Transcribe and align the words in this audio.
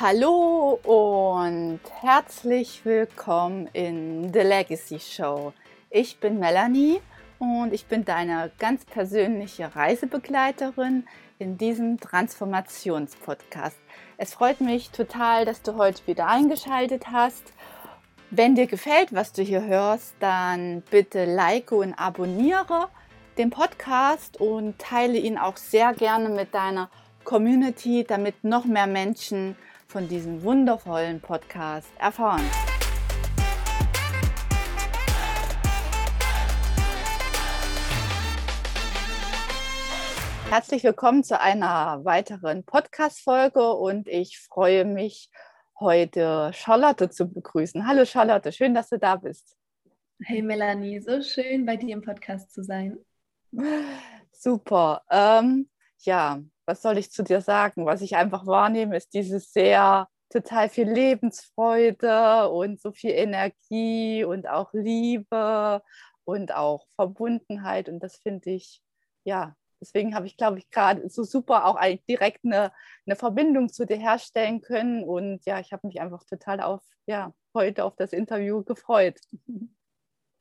Hallo 0.00 0.78
und 0.84 1.80
herzlich 2.02 2.84
willkommen 2.84 3.68
in 3.72 4.32
The 4.32 4.42
Legacy 4.42 5.00
Show. 5.00 5.52
Ich 5.90 6.20
bin 6.20 6.38
Melanie 6.38 7.00
und 7.40 7.72
ich 7.72 7.86
bin 7.86 8.04
deine 8.04 8.52
ganz 8.60 8.84
persönliche 8.84 9.74
Reisebegleiterin 9.74 11.04
in 11.40 11.58
diesem 11.58 11.98
Transformationspodcast. 11.98 13.76
Es 14.18 14.34
freut 14.34 14.60
mich 14.60 14.90
total, 14.90 15.44
dass 15.44 15.62
du 15.62 15.74
heute 15.74 16.06
wieder 16.06 16.28
eingeschaltet 16.28 17.10
hast. 17.10 17.52
Wenn 18.30 18.54
dir 18.54 18.68
gefällt, 18.68 19.12
was 19.12 19.32
du 19.32 19.42
hier 19.42 19.64
hörst, 19.64 20.14
dann 20.20 20.82
bitte 20.92 21.24
like 21.24 21.72
und 21.72 21.94
abonniere 21.94 22.88
den 23.36 23.50
Podcast 23.50 24.40
und 24.40 24.78
teile 24.78 25.18
ihn 25.18 25.38
auch 25.38 25.56
sehr 25.56 25.92
gerne 25.92 26.28
mit 26.28 26.54
deiner 26.54 26.88
Community, 27.24 28.04
damit 28.06 28.44
noch 28.44 28.64
mehr 28.64 28.86
Menschen 28.86 29.56
von 29.90 30.06
diesem 30.06 30.42
wundervollen 30.42 31.18
Podcast 31.18 31.88
erfahren. 31.98 32.44
Herzlich 40.50 40.84
willkommen 40.84 41.24
zu 41.24 41.40
einer 41.40 42.04
weiteren 42.04 42.64
Podcast-Folge 42.64 43.72
und 43.72 44.08
ich 44.08 44.38
freue 44.38 44.84
mich, 44.84 45.30
heute 45.80 46.50
Charlotte 46.52 47.08
zu 47.08 47.32
begrüßen. 47.32 47.86
Hallo 47.88 48.04
Charlotte, 48.04 48.52
schön, 48.52 48.74
dass 48.74 48.90
du 48.90 48.98
da 48.98 49.16
bist. 49.16 49.56
Hey 50.22 50.42
Melanie, 50.42 51.00
so 51.00 51.22
schön 51.22 51.64
bei 51.64 51.78
dir 51.78 51.94
im 51.94 52.02
Podcast 52.02 52.52
zu 52.52 52.62
sein. 52.62 52.98
Super. 54.32 55.00
Ähm, 55.10 55.70
ja, 56.00 56.42
was 56.68 56.82
soll 56.82 56.98
ich 56.98 57.10
zu 57.10 57.24
dir 57.24 57.40
sagen? 57.40 57.86
Was 57.86 58.02
ich 58.02 58.14
einfach 58.14 58.46
wahrnehme, 58.46 58.96
ist 58.96 59.14
dieses 59.14 59.52
sehr 59.52 60.06
total 60.28 60.68
viel 60.68 60.88
Lebensfreude 60.88 62.50
und 62.50 62.78
so 62.78 62.92
viel 62.92 63.12
Energie 63.12 64.22
und 64.22 64.46
auch 64.46 64.74
Liebe 64.74 65.82
und 66.24 66.54
auch 66.54 66.86
Verbundenheit. 66.96 67.88
Und 67.88 68.00
das 68.00 68.16
finde 68.18 68.50
ich, 68.50 68.82
ja, 69.24 69.56
deswegen 69.80 70.14
habe 70.14 70.26
ich, 70.26 70.36
glaube 70.36 70.58
ich, 70.58 70.68
gerade 70.70 71.08
so 71.08 71.24
super 71.24 71.64
auch 71.64 71.80
direkt 72.06 72.44
eine, 72.44 72.70
eine 73.06 73.16
Verbindung 73.16 73.70
zu 73.72 73.86
dir 73.86 73.96
herstellen 73.96 74.60
können. 74.60 75.04
Und 75.04 75.46
ja, 75.46 75.60
ich 75.60 75.72
habe 75.72 75.86
mich 75.86 76.02
einfach 76.02 76.22
total 76.24 76.60
auf, 76.60 76.82
ja, 77.06 77.32
heute 77.54 77.84
auf 77.84 77.96
das 77.96 78.12
Interview 78.12 78.62
gefreut. 78.62 79.18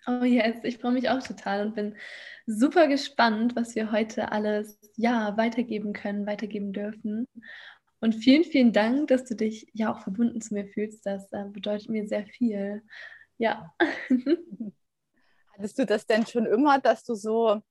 Oh 0.09 0.23
yes, 0.23 0.63
ich 0.63 0.77
freue 0.77 0.94
mich 0.94 1.09
auch 1.09 1.22
total 1.22 1.67
und 1.67 1.75
bin 1.75 1.95
super 2.45 2.88
gespannt, 2.88 3.58
was 3.58 3.75
wir 3.75 3.91
heute 3.91 4.31
alles 4.31 4.80
ja 4.95 5.36
weitergeben 5.36 5.91
können, 5.91 6.25
weitergeben 6.25 6.72
dürfen. 6.72 7.27
Und 7.99 8.14
vielen, 8.14 8.45
vielen 8.45 8.72
Dank, 8.72 9.09
dass 9.09 9.25
du 9.25 9.36
dich 9.36 9.67
ja 9.73 9.91
auch 9.94 9.99
verbunden 10.02 10.39
zu 10.39 10.53
mir 10.53 10.66
fühlst. 10.67 11.05
Das 11.05 11.30
äh, 11.33 11.44
bedeutet 11.49 11.89
mir 11.89 12.08
sehr 12.08 12.25
viel. 12.25 12.83
Ja. 13.38 13.73
Hattest 15.53 15.77
du 15.77 15.86
das 15.86 16.05
denn 16.05 16.25
schon 16.25 16.45
immer, 16.45 16.80
dass 16.80 17.03
du 17.03 17.14
so, 17.14 17.61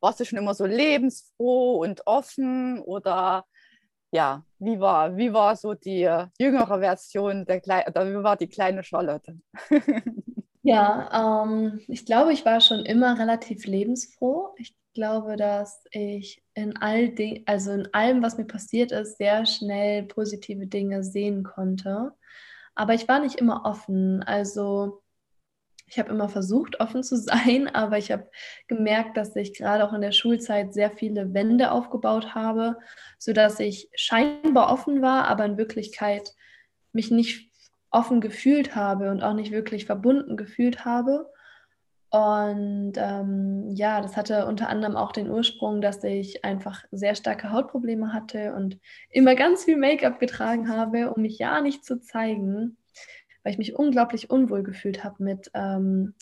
warst 0.00 0.20
du 0.20 0.24
schon 0.24 0.38
immer 0.38 0.54
so 0.54 0.66
lebensfroh 0.66 1.82
und 1.82 2.06
offen 2.06 2.78
oder 2.80 3.44
ja, 4.12 4.44
wie 4.60 4.78
war, 4.78 5.16
wie 5.16 5.32
war 5.32 5.56
so 5.56 5.74
die 5.74 6.08
jüngere 6.38 6.78
Version 6.78 7.44
der 7.44 7.60
Kle 7.60 7.84
oder 7.88 8.08
wie 8.08 8.22
war 8.22 8.36
die 8.36 8.48
kleine 8.48 8.84
Charlotte? 8.84 9.40
Ja, 10.62 11.44
ähm, 11.44 11.80
ich 11.88 12.06
glaube, 12.06 12.32
ich 12.32 12.44
war 12.44 12.60
schon 12.60 12.84
immer 12.84 13.18
relativ 13.18 13.66
lebensfroh. 13.66 14.54
Ich 14.58 14.74
glaube, 14.94 15.36
dass 15.36 15.84
ich 15.90 16.42
in 16.54 16.76
all 16.76 17.08
den, 17.10 17.42
also 17.46 17.72
in 17.72 17.92
allem, 17.92 18.22
was 18.22 18.38
mir 18.38 18.44
passiert 18.44 18.92
ist, 18.92 19.18
sehr 19.18 19.44
schnell 19.46 20.04
positive 20.04 20.66
Dinge 20.66 21.02
sehen 21.02 21.42
konnte. 21.42 22.12
Aber 22.74 22.94
ich 22.94 23.08
war 23.08 23.20
nicht 23.20 23.36
immer 23.36 23.64
offen. 23.64 24.22
Also 24.22 25.02
ich 25.88 25.98
habe 25.98 26.10
immer 26.10 26.28
versucht, 26.28 26.80
offen 26.80 27.02
zu 27.02 27.16
sein, 27.16 27.68
aber 27.74 27.98
ich 27.98 28.12
habe 28.12 28.30
gemerkt, 28.68 29.16
dass 29.16 29.36
ich 29.36 29.54
gerade 29.58 29.84
auch 29.88 29.92
in 29.92 30.00
der 30.02 30.12
Schulzeit 30.12 30.74
sehr 30.74 30.90
viele 30.92 31.34
Wände 31.34 31.72
aufgebaut 31.72 32.34
habe, 32.34 32.78
sodass 33.18 33.60
ich 33.60 33.90
scheinbar 33.96 34.72
offen 34.72 35.02
war, 35.02 35.26
aber 35.28 35.44
in 35.44 35.58
Wirklichkeit 35.58 36.34
mich 36.92 37.10
nicht 37.10 37.51
offen 37.92 38.20
gefühlt 38.20 38.74
habe 38.74 39.10
und 39.10 39.22
auch 39.22 39.34
nicht 39.34 39.52
wirklich 39.52 39.86
verbunden 39.86 40.36
gefühlt 40.36 40.84
habe. 40.84 41.30
Und 42.10 42.92
ähm, 42.96 43.70
ja, 43.70 44.02
das 44.02 44.18
hatte 44.18 44.44
unter 44.46 44.68
anderem 44.68 44.96
auch 44.96 45.12
den 45.12 45.30
Ursprung, 45.30 45.80
dass 45.80 46.04
ich 46.04 46.44
einfach 46.44 46.84
sehr 46.90 47.14
starke 47.14 47.50
Hautprobleme 47.50 48.12
hatte 48.12 48.54
und 48.54 48.78
immer 49.08 49.34
ganz 49.34 49.64
viel 49.64 49.78
Make-up 49.78 50.20
getragen 50.20 50.68
habe, 50.68 51.12
um 51.12 51.22
mich 51.22 51.38
ja 51.38 51.62
nicht 51.62 51.86
zu 51.86 52.00
zeigen, 52.00 52.76
weil 53.42 53.52
ich 53.52 53.58
mich 53.58 53.76
unglaublich 53.76 54.28
unwohl 54.28 54.62
gefühlt 54.62 55.04
habe 55.04 55.22
mit 55.22 55.50
ähm, 55.54 56.14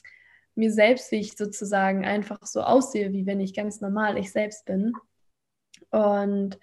mir 0.54 0.72
selbst, 0.72 1.10
wie 1.10 1.16
ich 1.16 1.36
sozusagen 1.36 2.04
einfach 2.04 2.46
so 2.46 2.62
aussehe, 2.62 3.12
wie 3.12 3.26
wenn 3.26 3.40
ich 3.40 3.54
ganz 3.54 3.80
normal 3.80 4.16
ich 4.16 4.30
selbst 4.30 4.66
bin. 4.66 4.92
Und 5.90 6.58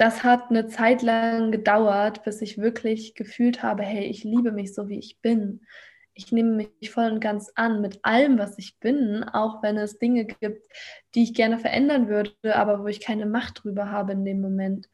das 0.00 0.24
hat 0.24 0.48
eine 0.48 0.66
Zeit 0.66 1.02
lang 1.02 1.52
gedauert, 1.52 2.24
bis 2.24 2.40
ich 2.40 2.56
wirklich 2.56 3.14
gefühlt 3.14 3.62
habe, 3.62 3.82
hey, 3.82 4.06
ich 4.06 4.24
liebe 4.24 4.50
mich 4.50 4.74
so, 4.74 4.88
wie 4.88 4.98
ich 4.98 5.20
bin. 5.20 5.60
Ich 6.14 6.32
nehme 6.32 6.52
mich 6.52 6.90
voll 6.90 7.12
und 7.12 7.20
ganz 7.20 7.52
an 7.54 7.82
mit 7.82 8.02
allem, 8.02 8.38
was 8.38 8.56
ich 8.56 8.80
bin, 8.80 9.24
auch 9.24 9.62
wenn 9.62 9.76
es 9.76 9.98
Dinge 9.98 10.24
gibt, 10.24 10.66
die 11.14 11.24
ich 11.24 11.34
gerne 11.34 11.58
verändern 11.58 12.08
würde, 12.08 12.32
aber 12.54 12.82
wo 12.82 12.86
ich 12.86 13.00
keine 13.02 13.26
Macht 13.26 13.62
drüber 13.62 13.90
habe 13.90 14.12
in 14.12 14.24
dem 14.24 14.40
Moment. 14.40 14.88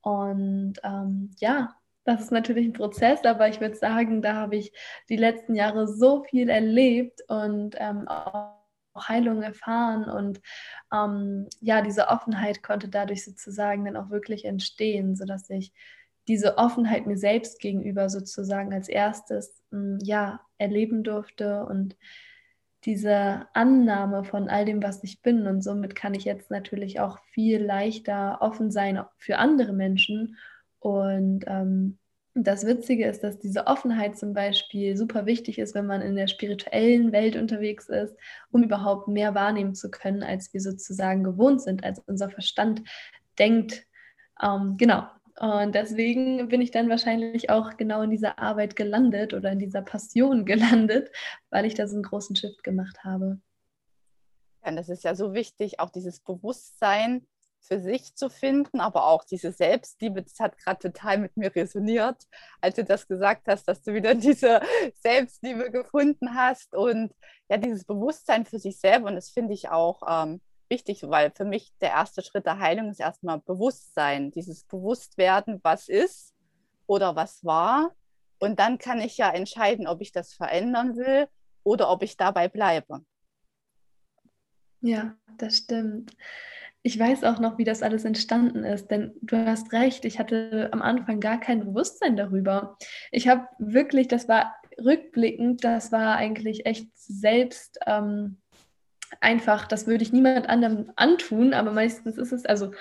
Und 0.00 0.74
ähm, 0.82 1.30
ja, 1.38 1.76
das 2.02 2.22
ist 2.22 2.32
natürlich 2.32 2.66
ein 2.66 2.72
Prozess, 2.72 3.24
aber 3.24 3.48
ich 3.48 3.60
würde 3.60 3.76
sagen, 3.76 4.22
da 4.22 4.34
habe 4.34 4.56
ich 4.56 4.72
die 5.08 5.16
letzten 5.16 5.54
Jahre 5.54 5.86
so 5.86 6.24
viel 6.24 6.48
erlebt 6.48 7.20
und 7.28 7.76
ähm, 7.78 8.08
auch 8.08 8.57
Heilung 9.06 9.42
erfahren 9.42 10.04
und 10.04 10.40
ähm, 10.92 11.46
ja, 11.60 11.82
diese 11.82 12.08
Offenheit 12.08 12.62
konnte 12.62 12.88
dadurch 12.88 13.24
sozusagen 13.24 13.84
dann 13.84 13.96
auch 13.96 14.10
wirklich 14.10 14.44
entstehen, 14.44 15.14
sodass 15.14 15.48
ich 15.50 15.72
diese 16.26 16.58
Offenheit 16.58 17.06
mir 17.06 17.16
selbst 17.16 17.60
gegenüber 17.60 18.08
sozusagen 18.08 18.72
als 18.72 18.88
erstes 18.88 19.62
ähm, 19.72 19.98
ja 20.02 20.40
erleben 20.58 21.04
durfte 21.04 21.64
und 21.66 21.96
diese 22.84 23.46
Annahme 23.54 24.24
von 24.24 24.48
all 24.48 24.64
dem, 24.64 24.82
was 24.82 25.02
ich 25.02 25.20
bin. 25.22 25.46
Und 25.46 25.62
somit 25.62 25.94
kann 25.94 26.14
ich 26.14 26.24
jetzt 26.24 26.50
natürlich 26.50 27.00
auch 27.00 27.18
viel 27.32 27.62
leichter 27.62 28.38
offen 28.40 28.70
sein 28.70 29.02
für 29.16 29.38
andere 29.38 29.72
Menschen 29.72 30.36
und 30.78 31.44
ähm, 31.46 31.98
das 32.44 32.66
Witzige 32.66 33.06
ist, 33.06 33.22
dass 33.22 33.38
diese 33.38 33.66
Offenheit 33.66 34.18
zum 34.18 34.32
Beispiel 34.32 34.96
super 34.96 35.26
wichtig 35.26 35.58
ist, 35.58 35.74
wenn 35.74 35.86
man 35.86 36.02
in 36.02 36.14
der 36.14 36.28
spirituellen 36.28 37.12
Welt 37.12 37.36
unterwegs 37.36 37.88
ist, 37.88 38.16
um 38.50 38.62
überhaupt 38.62 39.08
mehr 39.08 39.34
wahrnehmen 39.34 39.74
zu 39.74 39.90
können, 39.90 40.22
als 40.22 40.52
wir 40.52 40.60
sozusagen 40.60 41.24
gewohnt 41.24 41.62
sind, 41.62 41.84
als 41.84 41.98
unser 42.00 42.30
Verstand 42.30 42.82
denkt. 43.38 43.86
Ähm, 44.42 44.76
genau. 44.76 45.06
Und 45.40 45.74
deswegen 45.74 46.48
bin 46.48 46.60
ich 46.60 46.72
dann 46.72 46.88
wahrscheinlich 46.88 47.48
auch 47.48 47.76
genau 47.76 48.02
in 48.02 48.10
dieser 48.10 48.38
Arbeit 48.38 48.74
gelandet 48.74 49.34
oder 49.34 49.52
in 49.52 49.58
dieser 49.58 49.82
Passion 49.82 50.44
gelandet, 50.44 51.10
weil 51.50 51.64
ich 51.64 51.74
da 51.74 51.86
so 51.86 51.94
einen 51.94 52.02
großen 52.02 52.36
Shift 52.36 52.64
gemacht 52.64 53.04
habe. 53.04 53.40
Ja, 54.64 54.72
das 54.72 54.88
ist 54.88 55.04
ja 55.04 55.14
so 55.14 55.34
wichtig, 55.34 55.80
auch 55.80 55.90
dieses 55.90 56.20
Bewusstsein 56.20 57.26
für 57.60 57.80
sich 57.80 58.14
zu 58.14 58.30
finden, 58.30 58.80
aber 58.80 59.06
auch 59.06 59.24
diese 59.24 59.52
Selbstliebe, 59.52 60.22
das 60.22 60.38
hat 60.40 60.56
gerade 60.58 60.78
total 60.78 61.18
mit 61.18 61.36
mir 61.36 61.54
resoniert, 61.54 62.24
als 62.60 62.76
du 62.76 62.84
das 62.84 63.06
gesagt 63.06 63.48
hast, 63.48 63.68
dass 63.68 63.82
du 63.82 63.94
wieder 63.94 64.14
diese 64.16 64.60
Selbstliebe 64.94 65.70
gefunden 65.70 66.34
hast 66.34 66.74
und 66.74 67.12
ja, 67.48 67.56
dieses 67.56 67.84
Bewusstsein 67.84 68.46
für 68.46 68.58
sich 68.58 68.78
selber. 68.78 69.08
Und 69.08 69.16
das 69.16 69.30
finde 69.30 69.54
ich 69.54 69.68
auch 69.68 70.02
ähm, 70.08 70.40
wichtig, 70.68 71.02
weil 71.04 71.30
für 71.34 71.44
mich 71.44 71.72
der 71.80 71.90
erste 71.90 72.22
Schritt 72.22 72.46
der 72.46 72.58
Heilung 72.58 72.90
ist 72.90 73.00
erstmal 73.00 73.40
Bewusstsein, 73.40 74.30
dieses 74.30 74.64
Bewusstwerden, 74.64 75.60
was 75.62 75.88
ist 75.88 76.34
oder 76.86 77.16
was 77.16 77.44
war. 77.44 77.94
Und 78.38 78.58
dann 78.60 78.78
kann 78.78 79.00
ich 79.00 79.16
ja 79.16 79.30
entscheiden, 79.30 79.86
ob 79.86 80.00
ich 80.00 80.12
das 80.12 80.32
verändern 80.32 80.96
will 80.96 81.28
oder 81.64 81.90
ob 81.90 82.02
ich 82.02 82.16
dabei 82.16 82.48
bleibe. 82.48 83.04
Ja, 84.80 85.16
das 85.38 85.56
stimmt. 85.56 86.16
Ich 86.82 86.98
weiß 86.98 87.24
auch 87.24 87.40
noch, 87.40 87.58
wie 87.58 87.64
das 87.64 87.82
alles 87.82 88.04
entstanden 88.04 88.64
ist, 88.64 88.90
denn 88.90 89.12
du 89.20 89.44
hast 89.44 89.72
recht, 89.72 90.04
ich 90.04 90.18
hatte 90.18 90.68
am 90.72 90.80
Anfang 90.80 91.20
gar 91.20 91.40
kein 91.40 91.60
Bewusstsein 91.60 92.16
darüber. 92.16 92.76
Ich 93.10 93.28
habe 93.28 93.48
wirklich, 93.58 94.08
das 94.08 94.28
war 94.28 94.54
rückblickend, 94.82 95.64
das 95.64 95.90
war 95.90 96.16
eigentlich 96.16 96.66
echt 96.66 96.88
selbst 96.94 97.80
ähm, 97.86 98.38
einfach, 99.20 99.66
das 99.66 99.86
würde 99.86 100.02
ich 100.02 100.12
niemand 100.12 100.48
anderem 100.48 100.92
antun, 100.96 101.52
aber 101.52 101.72
meistens 101.72 102.16
ist 102.16 102.32
es, 102.32 102.44
also 102.44 102.72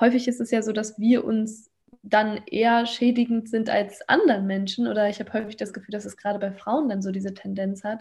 häufig 0.00 0.28
ist 0.28 0.40
es 0.40 0.50
ja 0.50 0.62
so, 0.62 0.72
dass 0.72 0.98
wir 0.98 1.24
uns 1.24 1.71
dann 2.02 2.40
eher 2.46 2.84
schädigend 2.86 3.48
sind 3.48 3.70
als 3.70 4.06
anderen 4.08 4.46
Menschen. 4.46 4.88
Oder 4.88 5.08
ich 5.08 5.20
habe 5.20 5.32
häufig 5.32 5.56
das 5.56 5.72
Gefühl, 5.72 5.92
dass 5.92 6.04
es 6.04 6.16
gerade 6.16 6.38
bei 6.38 6.52
Frauen 6.52 6.88
dann 6.88 7.00
so 7.00 7.12
diese 7.12 7.32
Tendenz 7.32 7.84
hat. 7.84 8.00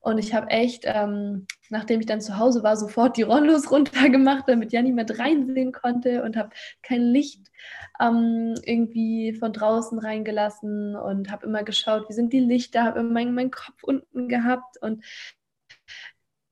Und 0.00 0.18
ich 0.18 0.34
habe 0.34 0.48
echt, 0.48 0.84
ähm, 0.86 1.46
nachdem 1.70 2.00
ich 2.00 2.06
dann 2.06 2.20
zu 2.20 2.38
Hause 2.38 2.62
war, 2.62 2.76
sofort 2.76 3.16
die 3.16 3.22
Rollos 3.22 3.70
runtergemacht, 3.70 4.48
damit 4.48 4.72
ja 4.72 4.82
niemand 4.82 5.18
reinsehen 5.18 5.72
konnte 5.72 6.22
und 6.22 6.36
habe 6.36 6.50
kein 6.82 7.02
Licht 7.02 7.48
ähm, 8.00 8.54
irgendwie 8.64 9.34
von 9.34 9.52
draußen 9.52 9.98
reingelassen 9.98 10.96
und 10.96 11.30
habe 11.30 11.46
immer 11.46 11.62
geschaut, 11.62 12.08
wie 12.08 12.14
sind 12.14 12.32
die 12.32 12.40
Lichter, 12.40 12.84
habe 12.84 13.00
immer 13.00 13.12
meinen, 13.12 13.34
meinen 13.34 13.50
Kopf 13.50 13.82
unten 13.82 14.28
gehabt 14.28 14.80
und 14.80 15.04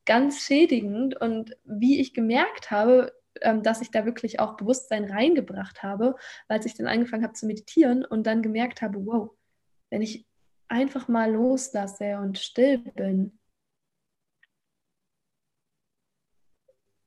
ganz 0.04 0.40
schädigend. 0.40 1.20
Und 1.20 1.56
wie 1.64 2.00
ich 2.00 2.14
gemerkt 2.14 2.70
habe, 2.70 3.12
ähm, 3.42 3.62
dass 3.62 3.82
ich 3.82 3.90
da 3.90 4.04
wirklich 4.04 4.40
auch 4.40 4.56
Bewusstsein 4.56 5.04
reingebracht 5.04 5.82
habe, 5.82 6.16
weil 6.48 6.64
ich 6.64 6.74
dann 6.74 6.86
angefangen 6.86 7.24
habe 7.24 7.34
zu 7.34 7.46
meditieren 7.46 8.04
und 8.04 8.26
dann 8.26 8.42
gemerkt 8.42 8.82
habe, 8.82 9.04
wow, 9.06 9.30
wenn 9.90 10.02
ich 10.02 10.26
einfach 10.68 11.08
mal 11.08 11.32
loslasse 11.32 12.18
und 12.18 12.38
still 12.38 12.78
bin, 12.78 13.38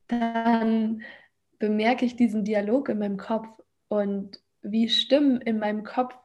dann 0.07 1.03
bemerke 1.59 2.05
ich 2.05 2.15
diesen 2.15 2.43
Dialog 2.43 2.89
in 2.89 2.99
meinem 2.99 3.17
Kopf 3.17 3.47
und 3.89 4.41
wie 4.61 4.89
Stimmen 4.89 5.41
in 5.41 5.59
meinem 5.59 5.83
Kopf 5.83 6.17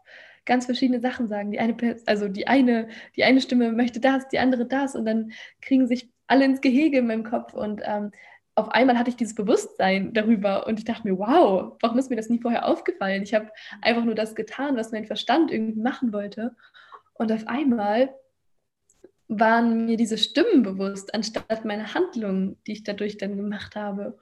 ganz 0.45 0.67
verschiedene 0.67 1.00
Sachen 1.00 1.29
sagen. 1.29 1.53
Die 1.53 1.59
eine, 1.59 1.97
also 2.07 2.29
die 2.29 2.47
eine, 2.47 2.89
die 3.17 3.25
eine 3.25 3.41
Stimme 3.41 3.73
möchte 3.73 4.00
das, 4.00 4.29
die 4.29 4.39
andere 4.39 4.67
das 4.67 4.95
und 4.95 5.05
dann 5.05 5.33
kriegen 5.61 5.87
sich 5.87 6.11
alle 6.27 6.45
ins 6.45 6.61
Gehege 6.61 6.99
in 6.99 7.07
meinem 7.07 7.25
Kopf 7.25 7.55
und 7.55 7.83
ähm, 7.85 8.11
auf 8.56 8.69
einmal 8.69 8.99
hatte 8.99 9.11
ich 9.11 9.17
dieses 9.17 9.35
Bewusstsein 9.35 10.12
darüber 10.12 10.67
und 10.67 10.79
ich 10.79 10.85
dachte 10.85 11.09
mir, 11.09 11.19
wow, 11.19 11.77
warum 11.81 11.99
ist 11.99 12.11
mir 12.11 12.17
das 12.17 12.29
nie 12.29 12.41
vorher 12.41 12.67
aufgefallen? 12.67 13.23
Ich 13.23 13.35
habe 13.35 13.51
einfach 13.83 14.05
nur 14.05 14.15
das 14.15 14.35
getan, 14.35 14.77
was 14.77 14.93
mein 14.93 15.06
Verstand 15.06 15.51
irgendwie 15.51 15.81
machen 15.81 16.12
wollte. 16.12 16.55
Und 17.15 17.33
auf 17.33 17.47
einmal 17.49 18.15
waren 19.29 19.87
mir 19.87 19.97
diese 19.97 20.19
Stimmen 20.19 20.62
bewusst, 20.62 21.15
anstatt 21.15 21.65
meine 21.65 21.95
Handlungen, 21.95 22.56
die 22.67 22.73
ich 22.73 22.85
dadurch 22.85 23.17
dann 23.17 23.37
gemacht 23.37 23.75
habe. 23.75 24.19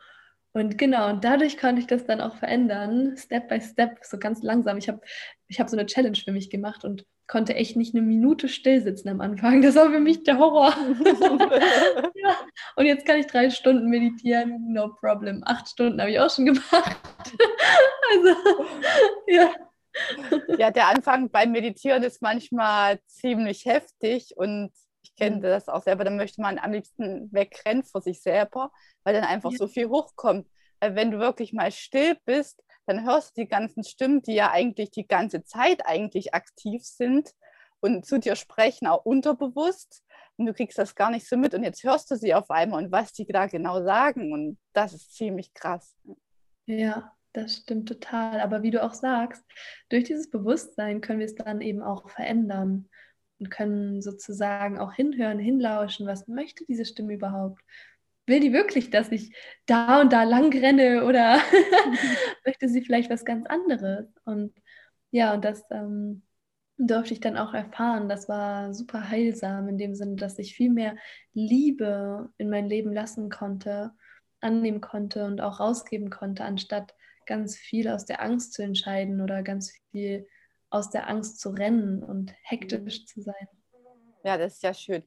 Und 0.53 0.79
genau, 0.79 1.11
und 1.11 1.25
dadurch 1.25 1.59
konnte 1.59 1.81
ich 1.81 1.87
das 1.87 2.07
dann 2.07 2.21
auch 2.21 2.37
verändern, 2.37 3.17
Step 3.17 3.49
by 3.49 3.61
Step, 3.61 3.99
so 4.03 4.19
ganz 4.19 4.43
langsam. 4.43 4.77
Ich 4.77 4.89
habe 4.89 5.01
ich 5.49 5.61
hab 5.61 5.69
so 5.69 5.77
eine 5.77 5.87
Challenge 5.87 6.17
für 6.17 6.33
mich 6.33 6.51
gemacht 6.51 6.85
und 6.85 7.07
konnte 7.33 7.55
echt 7.55 7.77
nicht 7.77 7.95
eine 7.95 8.03
Minute 8.03 8.47
still 8.47 8.83
sitzen 8.83 9.09
am 9.09 9.23
Anfang. 9.23 9.63
Das 9.63 9.75
war 9.75 9.91
für 9.91 10.01
mich 10.01 10.23
der 10.23 10.37
Horror. 10.39 10.69
ja. 12.15 12.37
Und 12.77 12.85
jetzt 12.85 13.07
kann 13.07 13.19
ich 13.19 13.27
drei 13.27 13.49
Stunden 13.49 13.89
meditieren, 13.89 14.71
no 14.71 14.93
problem. 14.93 15.43
Acht 15.47 15.67
Stunden 15.67 15.99
habe 15.99 16.11
ich 16.11 16.21
auch 16.21 16.29
schon 16.29 16.45
gemacht. 16.45 17.01
also, 18.13 18.37
ja. 19.29 19.51
Ja, 20.59 20.71
der 20.71 20.89
Anfang 20.89 21.31
beim 21.31 21.53
Meditieren 21.53 22.03
ist 22.03 22.21
manchmal 22.21 23.01
ziemlich 23.07 23.65
heftig 23.65 24.35
und 24.37 24.71
ich 25.03 25.15
kenne 25.15 25.37
mhm. 25.37 25.41
das 25.41 25.71
auch 25.71 25.83
selber, 25.83 26.05
dann 26.05 26.19
möchte 26.19 26.43
man 26.43 26.59
am 26.59 26.73
liebsten 26.73 27.33
wegrennen 27.33 27.83
vor 27.83 28.03
sich 28.03 28.21
selber, 28.21 28.71
weil 29.05 29.15
dann 29.15 29.25
einfach 29.25 29.53
ja. 29.53 29.57
so 29.57 29.69
viel 29.69 29.89
hochkommt. 29.89 30.47
Weil 30.81 30.97
wenn 30.97 31.11
du 31.11 31.19
wirklich 31.19 31.55
mal 31.55 31.73
still 31.73 32.15
bist, 32.27 32.63
dann 32.87 33.05
hörst 33.05 33.37
du 33.37 33.43
die 33.43 33.49
ganzen 33.49 33.85
Stimmen, 33.85 34.23
die 34.23 34.35
ja 34.35 34.51
eigentlich 34.51 34.91
die 34.91 35.07
ganze 35.07 35.45
Zeit 35.45 35.87
eigentlich 35.87 36.35
aktiv 36.35 36.85
sind 36.85 37.33
und 37.81 38.07
zu 38.07 38.19
dir 38.19 38.37
sprechen, 38.37 38.87
auch 38.87 39.05
unterbewusst. 39.05 40.05
Und 40.37 40.47
du 40.47 40.55
kriegst 40.55 40.79
das 40.79 40.95
gar 40.95 41.11
nicht 41.11 41.29
so 41.29 41.37
mit. 41.37 41.55
Und 41.55 41.63
jetzt 41.63 41.85
hörst 41.85 42.11
du 42.11 42.17
sie 42.17 42.35
auf 42.35 42.51
einmal 42.51 42.83
und 42.83 42.93
was 42.93 43.13
die 43.13 43.27
da 43.27 43.47
genau 43.47 43.83
sagen. 43.83 44.33
Und 44.33 44.59
das 44.73 44.95
ist 44.95 45.15
ziemlich 45.15 45.53
krass. 45.53 45.97
Ja, 46.67 47.13
das 47.33 47.57
stimmt 47.57 47.89
total. 47.89 48.41
Aber 48.41 48.63
wie 48.63 48.71
du 48.71 48.83
auch 48.83 48.95
sagst, 48.95 49.45
durch 49.89 50.05
dieses 50.05 50.31
Bewusstsein 50.31 51.01
können 51.01 51.19
wir 51.19 51.27
es 51.27 51.35
dann 51.35 51.61
eben 51.61 51.83
auch 51.83 52.09
verändern 52.09 52.89
und 53.39 53.51
können 53.51 54.01
sozusagen 54.01 54.79
auch 54.79 54.93
hinhören, 54.93 55.39
hinlauschen, 55.39 56.07
was 56.07 56.29
möchte 56.29 56.65
diese 56.65 56.85
Stimme 56.85 57.15
überhaupt? 57.15 57.61
Will 58.27 58.41
die 58.41 58.53
wirklich, 58.53 58.91
dass 58.91 59.11
ich 59.11 59.35
da 59.67 60.01
und 60.01 60.13
da 60.13 60.23
lang 60.23 60.53
renne 60.53 61.05
oder 61.05 61.39
möchte 62.47 62.69
sie 62.69 62.83
vielleicht 62.83 63.11
was 63.11 63.25
ganz 63.25 63.47
anderes? 63.47 64.07
Und 64.25 64.55
ja, 65.11 65.35
und 65.35 65.45
das 65.45 65.65
ähm, 65.71 66.23
durfte 66.79 67.15
ich 67.15 67.21
dann 67.21 67.37
auch 67.37 67.55
erfahren. 67.55 68.09
Das 68.09 68.29
war 68.29 68.75
super 68.75 69.09
heilsam 69.09 69.69
in 69.69 69.79
dem 69.79 69.95
Sinne, 69.95 70.17
dass 70.17 70.39
ich 70.39 70.55
viel 70.55 70.71
mehr 70.71 70.97
Liebe 71.33 72.31
in 72.39 72.49
mein 72.51 72.69
Leben 72.69 72.93
lassen 72.93 73.29
konnte, 73.29 73.93
annehmen 74.41 74.81
konnte 74.81 75.25
und 75.25 75.41
auch 75.41 75.61
rausgeben 75.61 76.11
konnte, 76.11 76.45
anstatt 76.45 76.95
ganz 77.27 77.57
viel 77.57 77.89
aus 77.89 78.05
der 78.05 78.23
Angst 78.23 78.55
zu 78.55 78.63
entscheiden 78.63 79.21
oder 79.21 79.43
ganz 79.43 79.73
viel 79.91 80.27
aus 80.71 80.91
der 80.91 81.09
Angst 81.09 81.39
zu 81.41 81.51
rennen 81.51 82.03
und 82.03 82.35
hektisch 82.43 83.05
zu 83.07 83.21
sein. 83.21 83.49
Ja, 84.25 84.39
das 84.39 84.55
ist 84.55 84.63
ja 84.63 84.75
schön. 84.75 85.03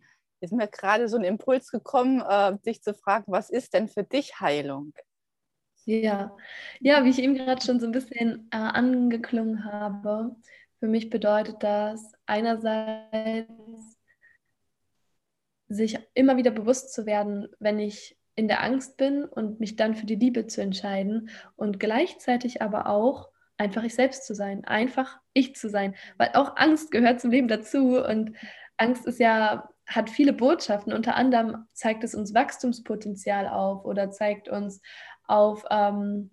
Ist 0.46 0.54
mir 0.54 0.68
gerade 0.68 1.10
so 1.10 1.18
ein 1.18 1.24
Impuls 1.24 1.72
gekommen, 1.72 2.22
äh, 2.22 2.58
dich 2.66 2.82
zu 2.82 2.94
fragen, 2.94 3.32
was 3.32 3.50
ist 3.50 3.74
denn 3.74 3.88
für 3.88 4.04
dich 4.04 4.40
Heilung? 4.40 4.94
Ja, 5.86 6.36
ja, 6.80 7.04
wie 7.04 7.10
ich 7.10 7.20
eben 7.20 7.36
gerade 7.36 7.64
schon 7.64 7.80
so 7.80 7.86
ein 7.86 7.92
bisschen 7.92 8.48
äh, 8.52 8.58
angeklungen 8.58 9.66
habe, 9.66 10.36
für 10.80 10.88
mich 10.88 11.10
bedeutet 11.10 11.64
das 11.64 12.14
einerseits, 12.26 13.50
sich 15.68 15.98
immer 16.14 16.38
wieder 16.38 16.52
bewusst 16.52 16.94
zu 16.94 17.06
werden, 17.06 17.48
wenn 17.60 17.80
ich 17.80 18.18
in 18.36 18.48
der 18.48 18.64
Angst 18.64 18.98
bin 18.98 19.26
und 19.26 19.60
mich 19.60 19.76
dann 19.76 19.96
für 19.96 20.06
die 20.06 20.16
Liebe 20.16 20.46
zu 20.46 20.62
entscheiden 20.62 21.30
und 21.56 21.80
gleichzeitig 21.80 22.62
aber 22.62 22.88
auch 22.88 23.30
einfach 23.58 23.84
ich 23.84 23.96
selbst 23.96 24.26
zu 24.26 24.36
sein, 24.36 24.66
einfach 24.66 25.20
ich 25.34 25.56
zu 25.56 25.70
sein, 25.70 25.96
weil 26.18 26.32
auch 26.34 26.56
Angst 26.58 26.92
gehört 26.92 27.22
zum 27.22 27.32
Leben 27.32 27.48
dazu 27.48 28.04
und 28.04 28.34
Angst 28.78 29.06
ist 29.06 29.20
ja 29.20 29.70
hat 29.86 30.10
viele 30.10 30.34
Botschaften. 30.34 30.94
Unter 30.94 31.16
anderem 31.16 31.68
zeigt 31.74 32.04
es 32.04 32.16
uns 32.16 32.34
Wachstumspotenzial 32.34 33.48
auf 33.48 33.86
oder 33.86 34.12
zeigt 34.12 34.50
uns 34.50 34.82
auf, 35.26 35.66
ähm, 35.70 36.32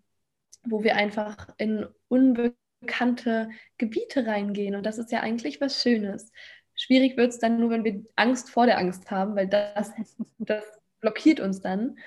wo 0.65 0.83
wir 0.83 0.97
einfach 0.97 1.49
in 1.59 1.87
unbekannte 2.09 3.51
Gebiete 3.79 4.27
reingehen. 4.27 4.75
Und 4.75 4.87
das 4.87 4.99
ist 4.99 5.13
ja 5.13 5.21
eigentlich 5.21 5.61
was 5.61 5.83
Schönes. 5.83 6.33
Schwierig 6.75 7.17
wird 7.17 7.31
es 7.31 7.39
dann 7.39 7.61
nur, 7.61 7.71
wenn 7.71 7.85
wir 7.85 8.03
Angst 8.17 8.51
vor 8.51 8.67
der 8.67 8.79
Angst 8.79 9.11
haben, 9.11 9.37
weil 9.37 9.49
das, 9.49 9.93
das 10.39 10.65
blockiert 11.01 11.41
uns 11.41 11.61
dann. 11.61 11.99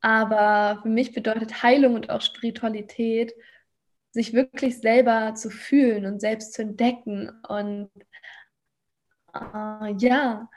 Aber 0.00 0.80
für 0.82 0.88
mich 0.88 1.12
bedeutet 1.12 1.62
Heilung 1.62 1.94
und 1.94 2.10
auch 2.10 2.22
Spiritualität, 2.22 3.34
sich 4.12 4.32
wirklich 4.32 4.78
selber 4.78 5.34
zu 5.34 5.50
fühlen 5.50 6.06
und 6.06 6.20
selbst 6.20 6.54
zu 6.54 6.62
entdecken 6.62 7.30
und 7.46 7.90
ja, 9.98 10.48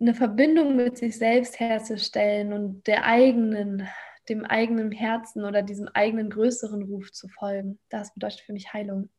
eine 0.00 0.14
Verbindung 0.14 0.76
mit 0.76 0.96
sich 0.98 1.18
selbst 1.18 1.60
herzustellen 1.60 2.52
und 2.52 2.86
der 2.86 3.04
eigenen, 3.04 3.86
dem 4.28 4.44
eigenen 4.44 4.92
Herzen 4.92 5.44
oder 5.44 5.62
diesem 5.62 5.88
eigenen 5.88 6.30
größeren 6.30 6.82
Ruf 6.84 7.12
zu 7.12 7.28
folgen. 7.28 7.78
Das 7.90 8.14
bedeutet 8.14 8.40
für 8.40 8.52
mich 8.52 8.72
Heilung. 8.72 9.10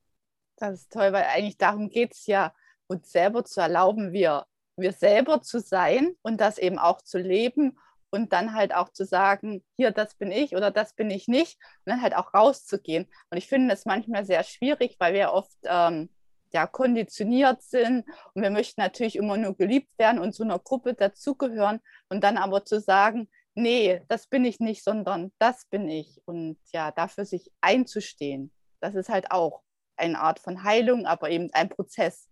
Das 0.57 0.81
ist 0.81 0.91
toll, 0.91 1.13
weil 1.13 1.23
eigentlich 1.23 1.57
darum 1.57 1.89
geht 1.89 2.13
es 2.13 2.25
ja, 2.25 2.53
uns 2.87 3.11
selber 3.11 3.45
zu 3.45 3.61
erlauben, 3.61 4.11
wir, 4.11 4.45
wir 4.75 4.91
selber 4.91 5.41
zu 5.41 5.59
sein 5.59 6.15
und 6.21 6.41
das 6.41 6.57
eben 6.57 6.77
auch 6.77 7.01
zu 7.01 7.19
leben 7.19 7.77
und 8.11 8.33
dann 8.33 8.53
halt 8.53 8.73
auch 8.75 8.89
zu 8.89 9.05
sagen, 9.05 9.63
hier, 9.77 9.91
das 9.91 10.15
bin 10.15 10.31
ich 10.31 10.55
oder 10.55 10.69
das 10.69 10.93
bin 10.93 11.09
ich 11.09 11.27
nicht 11.27 11.57
und 11.85 11.91
dann 11.91 12.01
halt 12.01 12.15
auch 12.15 12.33
rauszugehen. 12.33 13.07
Und 13.29 13.37
ich 13.37 13.47
finde 13.47 13.69
das 13.69 13.85
manchmal 13.85 14.25
sehr 14.25 14.43
schwierig, 14.43 14.97
weil 14.99 15.13
wir 15.13 15.31
oft 15.31 15.57
ähm, 15.63 16.09
ja, 16.53 16.67
konditioniert 16.67 17.61
sind 17.61 18.05
und 18.33 18.41
wir 18.41 18.49
möchten 18.49 18.81
natürlich 18.81 19.15
immer 19.15 19.37
nur 19.37 19.55
geliebt 19.55 19.97
werden 19.97 20.19
und 20.19 20.33
zu 20.33 20.43
einer 20.43 20.59
Gruppe 20.59 20.93
dazugehören 20.93 21.79
und 22.09 22.23
dann 22.23 22.37
aber 22.37 22.65
zu 22.65 22.79
sagen, 22.79 23.29
nee, 23.55 24.01
das 24.07 24.27
bin 24.27 24.45
ich 24.45 24.59
nicht, 24.59 24.83
sondern 24.83 25.31
das 25.39 25.65
bin 25.65 25.89
ich 25.89 26.21
und 26.25 26.57
ja, 26.73 26.91
dafür 26.91 27.25
sich 27.25 27.51
einzustehen, 27.61 28.51
das 28.79 28.95
ist 28.95 29.09
halt 29.09 29.31
auch 29.31 29.61
eine 29.97 30.19
Art 30.19 30.39
von 30.39 30.63
Heilung, 30.63 31.05
aber 31.05 31.29
eben 31.29 31.49
ein 31.53 31.69
Prozess. 31.69 32.29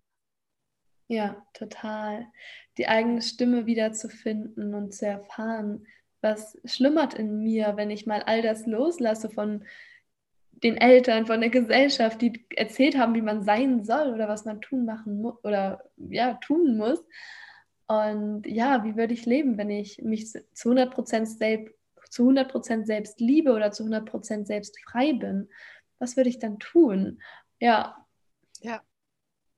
Ja, 1.08 1.44
total. 1.54 2.26
Die 2.78 2.86
eigene 2.86 3.22
Stimme 3.22 3.66
wiederzufinden 3.66 4.74
und 4.74 4.94
zu 4.94 5.06
erfahren, 5.06 5.86
was 6.20 6.56
schlummert 6.64 7.14
in 7.14 7.42
mir, 7.42 7.76
wenn 7.76 7.90
ich 7.90 8.06
mal 8.06 8.22
all 8.22 8.42
das 8.42 8.66
loslasse 8.66 9.30
von 9.30 9.64
den 10.62 10.76
Eltern, 10.76 11.26
von 11.26 11.40
der 11.40 11.50
Gesellschaft, 11.50 12.20
die 12.20 12.44
erzählt 12.54 12.98
haben, 12.98 13.14
wie 13.14 13.22
man 13.22 13.42
sein 13.42 13.84
soll 13.84 14.12
oder 14.12 14.28
was 14.28 14.44
man 14.44 14.60
tun 14.60 14.84
machen 14.84 15.22
muss 15.22 15.42
oder 15.42 15.84
ja, 15.96 16.34
tun 16.34 16.76
muss. 16.76 17.02
Und 17.86 18.46
ja, 18.46 18.84
wie 18.84 18.96
würde 18.96 19.14
ich 19.14 19.26
leben, 19.26 19.58
wenn 19.58 19.70
ich 19.70 20.00
mich 20.02 20.30
zu 20.30 20.70
100% 20.70 21.26
selbst, 21.26 21.74
zu 22.10 22.28
100% 22.28 22.84
selbst 22.84 23.20
liebe 23.20 23.52
oder 23.52 23.72
zu 23.72 23.84
100% 23.84 24.46
selbst 24.46 24.78
frei 24.80 25.12
bin? 25.12 25.48
Was 25.98 26.16
würde 26.16 26.30
ich 26.30 26.38
dann 26.38 26.58
tun? 26.58 27.20
Ja. 27.58 28.06
Ja, 28.60 28.80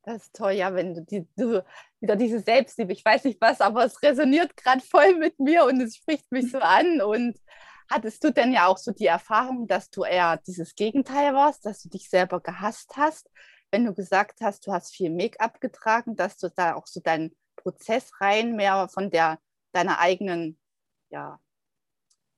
das 0.04 0.24
ist 0.24 0.36
toll, 0.36 0.52
ja, 0.52 0.74
wenn 0.74 0.94
du, 0.94 1.02
die, 1.02 1.26
du 1.36 1.64
wieder 2.00 2.16
diese 2.16 2.40
Selbstliebe, 2.40 2.92
ich 2.92 3.04
weiß 3.04 3.24
nicht 3.24 3.40
was, 3.40 3.60
aber 3.60 3.84
es 3.84 4.02
resoniert 4.02 4.56
gerade 4.56 4.80
voll 4.80 5.16
mit 5.16 5.38
mir 5.38 5.64
und 5.64 5.80
es 5.80 5.96
spricht 5.96 6.30
mich 6.32 6.50
so 6.50 6.58
an 6.58 7.00
und 7.00 7.36
Hattest 7.92 8.24
du 8.24 8.32
denn 8.32 8.54
ja 8.54 8.68
auch 8.68 8.78
so 8.78 8.90
die 8.90 9.04
Erfahrung, 9.04 9.66
dass 9.68 9.90
du 9.90 10.02
eher 10.02 10.38
dieses 10.38 10.74
Gegenteil 10.74 11.34
warst, 11.34 11.66
dass 11.66 11.82
du 11.82 11.90
dich 11.90 12.08
selber 12.08 12.40
gehasst 12.40 12.96
hast, 12.96 13.30
wenn 13.70 13.84
du 13.84 13.92
gesagt 13.92 14.40
hast, 14.40 14.66
du 14.66 14.72
hast 14.72 14.94
viel 14.94 15.10
Make-up 15.10 15.60
getragen, 15.60 16.16
dass 16.16 16.38
du 16.38 16.48
da 16.48 16.74
auch 16.74 16.86
so 16.86 17.00
deinen 17.00 17.36
Prozess 17.56 18.10
rein 18.18 18.56
mehr 18.56 18.88
von 18.88 19.10
der 19.10 19.38
deiner 19.72 19.98
eigenen, 19.98 20.58
ja, 21.10 21.38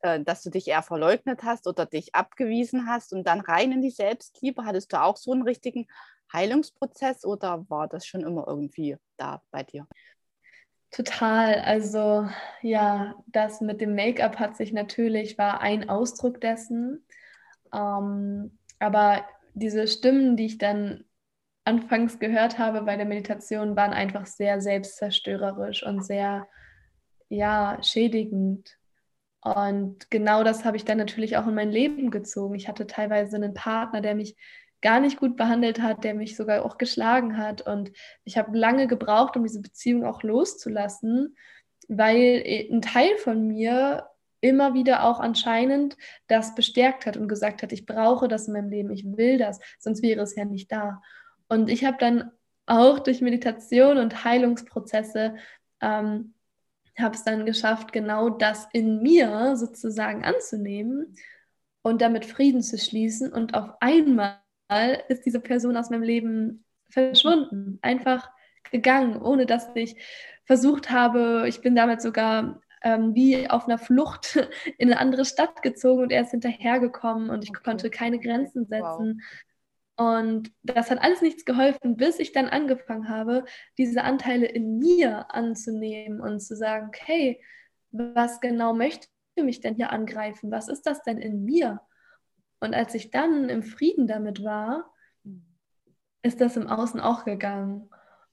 äh, 0.00 0.25
dass 0.25 0.42
du 0.42 0.50
dich 0.50 0.66
eher 0.66 0.82
verleugnet 0.82 1.44
hast 1.44 1.68
oder 1.68 1.87
dich 1.87 2.16
abgewiesen 2.16 2.88
hast 2.88 3.12
und 3.12 3.23
dann 3.25 3.40
rein 3.40 3.70
in 3.70 3.80
die 3.80 3.90
Selbstliebe? 3.90 4.64
Hattest 4.64 4.92
du 4.92 5.00
auch 5.00 5.16
so 5.16 5.30
einen 5.30 5.42
richtigen 5.42 5.87
Heilungsprozess 6.32 7.25
oder 7.25 7.64
war 7.70 7.87
das 7.87 8.06
schon 8.06 8.23
immer 8.23 8.44
irgendwie 8.49 8.96
da 9.18 9.40
bei 9.52 9.62
dir? 9.62 9.87
Total. 10.94 11.56
Also 11.56 12.28
ja, 12.62 13.16
das 13.26 13.60
mit 13.60 13.80
dem 13.80 13.96
Make-up 13.96 14.38
hat 14.38 14.56
sich 14.56 14.72
natürlich, 14.72 15.36
war 15.38 15.60
ein 15.60 15.88
Ausdruck 15.88 16.40
dessen. 16.40 17.04
Ähm, 17.72 18.56
aber 18.78 19.24
diese 19.54 19.88
Stimmen, 19.88 20.36
die 20.36 20.46
ich 20.46 20.58
dann 20.58 21.04
anfangs 21.64 22.20
gehört 22.20 22.60
habe 22.60 22.82
bei 22.82 22.96
der 22.96 23.06
Meditation, 23.06 23.74
waren 23.74 23.92
einfach 23.92 24.26
sehr 24.26 24.60
selbstzerstörerisch 24.60 25.84
und 25.84 26.04
sehr, 26.04 26.46
ja, 27.28 27.76
schädigend. 27.82 28.78
Und 29.40 30.12
genau 30.12 30.44
das 30.44 30.64
habe 30.64 30.76
ich 30.76 30.84
dann 30.84 30.98
natürlich 30.98 31.36
auch 31.36 31.48
in 31.48 31.56
mein 31.56 31.72
Leben 31.72 32.12
gezogen. 32.12 32.54
Ich 32.54 32.68
hatte 32.68 32.86
teilweise 32.86 33.34
einen 33.34 33.52
Partner, 33.52 34.00
der 34.00 34.14
mich 34.14 34.36
gar 34.84 35.00
nicht 35.00 35.18
gut 35.18 35.36
behandelt 35.36 35.80
hat, 35.80 36.04
der 36.04 36.14
mich 36.14 36.36
sogar 36.36 36.62
auch 36.64 36.76
geschlagen 36.76 37.38
hat. 37.38 37.62
Und 37.66 37.90
ich 38.24 38.36
habe 38.36 38.56
lange 38.56 38.86
gebraucht, 38.86 39.34
um 39.34 39.42
diese 39.42 39.62
Beziehung 39.62 40.04
auch 40.04 40.22
loszulassen, 40.22 41.36
weil 41.88 42.44
ein 42.70 42.82
Teil 42.82 43.16
von 43.16 43.48
mir 43.48 44.06
immer 44.42 44.74
wieder 44.74 45.04
auch 45.04 45.20
anscheinend 45.20 45.96
das 46.26 46.54
bestärkt 46.54 47.06
hat 47.06 47.16
und 47.16 47.28
gesagt 47.28 47.62
hat, 47.62 47.72
ich 47.72 47.86
brauche 47.86 48.28
das 48.28 48.46
in 48.46 48.52
meinem 48.52 48.68
Leben, 48.68 48.90
ich 48.90 49.04
will 49.04 49.38
das, 49.38 49.58
sonst 49.78 50.02
wäre 50.02 50.20
es 50.20 50.36
ja 50.36 50.44
nicht 50.44 50.70
da. 50.70 51.00
Und 51.48 51.70
ich 51.70 51.86
habe 51.86 51.96
dann 51.98 52.30
auch 52.66 52.98
durch 52.98 53.22
Meditation 53.22 53.96
und 53.96 54.22
Heilungsprozesse 54.22 55.36
ähm, 55.80 56.34
habe 56.98 57.14
es 57.14 57.24
dann 57.24 57.46
geschafft, 57.46 57.92
genau 57.92 58.28
das 58.28 58.68
in 58.72 59.02
mir 59.02 59.56
sozusagen 59.56 60.24
anzunehmen 60.24 61.16
und 61.82 62.02
damit 62.02 62.26
Frieden 62.26 62.62
zu 62.62 62.76
schließen 62.76 63.32
und 63.32 63.54
auf 63.54 63.70
einmal 63.80 64.43
ist 65.09 65.25
diese 65.26 65.40
Person 65.40 65.76
aus 65.76 65.90
meinem 65.90 66.02
Leben 66.02 66.64
verschwunden, 66.90 67.78
einfach 67.83 68.30
gegangen, 68.71 69.21
ohne 69.21 69.47
dass 69.47 69.68
ich 69.75 69.97
versucht 70.47 70.90
habe, 70.90 71.44
ich 71.49 71.61
bin 71.61 71.75
damals 71.75 72.02
sogar 72.02 72.61
ähm, 72.83 73.14
wie 73.14 73.49
auf 73.49 73.66
einer 73.66 73.78
Flucht 73.78 74.37
in 74.78 74.90
eine 74.90 75.00
andere 75.00 75.25
Stadt 75.25 75.62
gezogen 75.62 76.02
und 76.02 76.12
er 76.12 76.23
ist 76.23 76.30
hinterhergekommen 76.30 77.30
und 77.30 77.44
ich 77.44 77.50
okay. 77.50 77.62
konnte 77.64 77.90
keine 77.90 78.21
Grenzen 78.21 78.66
setzen. 78.66 79.23
Wow. 79.23 79.30
Und 79.97 80.52
das 80.62 80.90
hat 80.90 81.00
alles 81.02 81.23
nichts 81.23 81.44
geholfen, 81.44 81.97
bis 81.97 82.18
ich 82.18 82.33
dann 82.33 82.49
angefangen 82.49 83.09
habe, 83.09 83.44
diese 83.78 84.02
Anteile 84.02 84.47
in 84.47 84.78
mir 84.78 85.33
anzunehmen 85.33 86.21
und 86.21 86.40
zu 86.40 86.56
sagen, 86.56 86.88
okay, 86.88 87.40
was 87.92 88.40
genau 88.40 88.75
möchte 88.75 89.06
mich 89.37 89.61
denn 89.61 89.76
hier 89.76 89.90
angreifen? 89.90 90.50
Was 90.50 90.68
ist 90.68 90.83
das 90.83 91.02
denn 91.02 91.18
in 91.18 91.44
mir? 91.44 91.80
Und 92.64 92.75
als 92.75 92.94
ich 92.94 93.11
dann 93.11 93.50
im 93.50 93.62
Frieden 93.62 94.06
damit 94.06 94.42
war, 94.42 94.90
ist 96.23 96.40
das 96.40 96.56
im 96.56 96.66
Außen 96.66 96.99
auch 96.99 97.25
gegangen. 97.26 97.90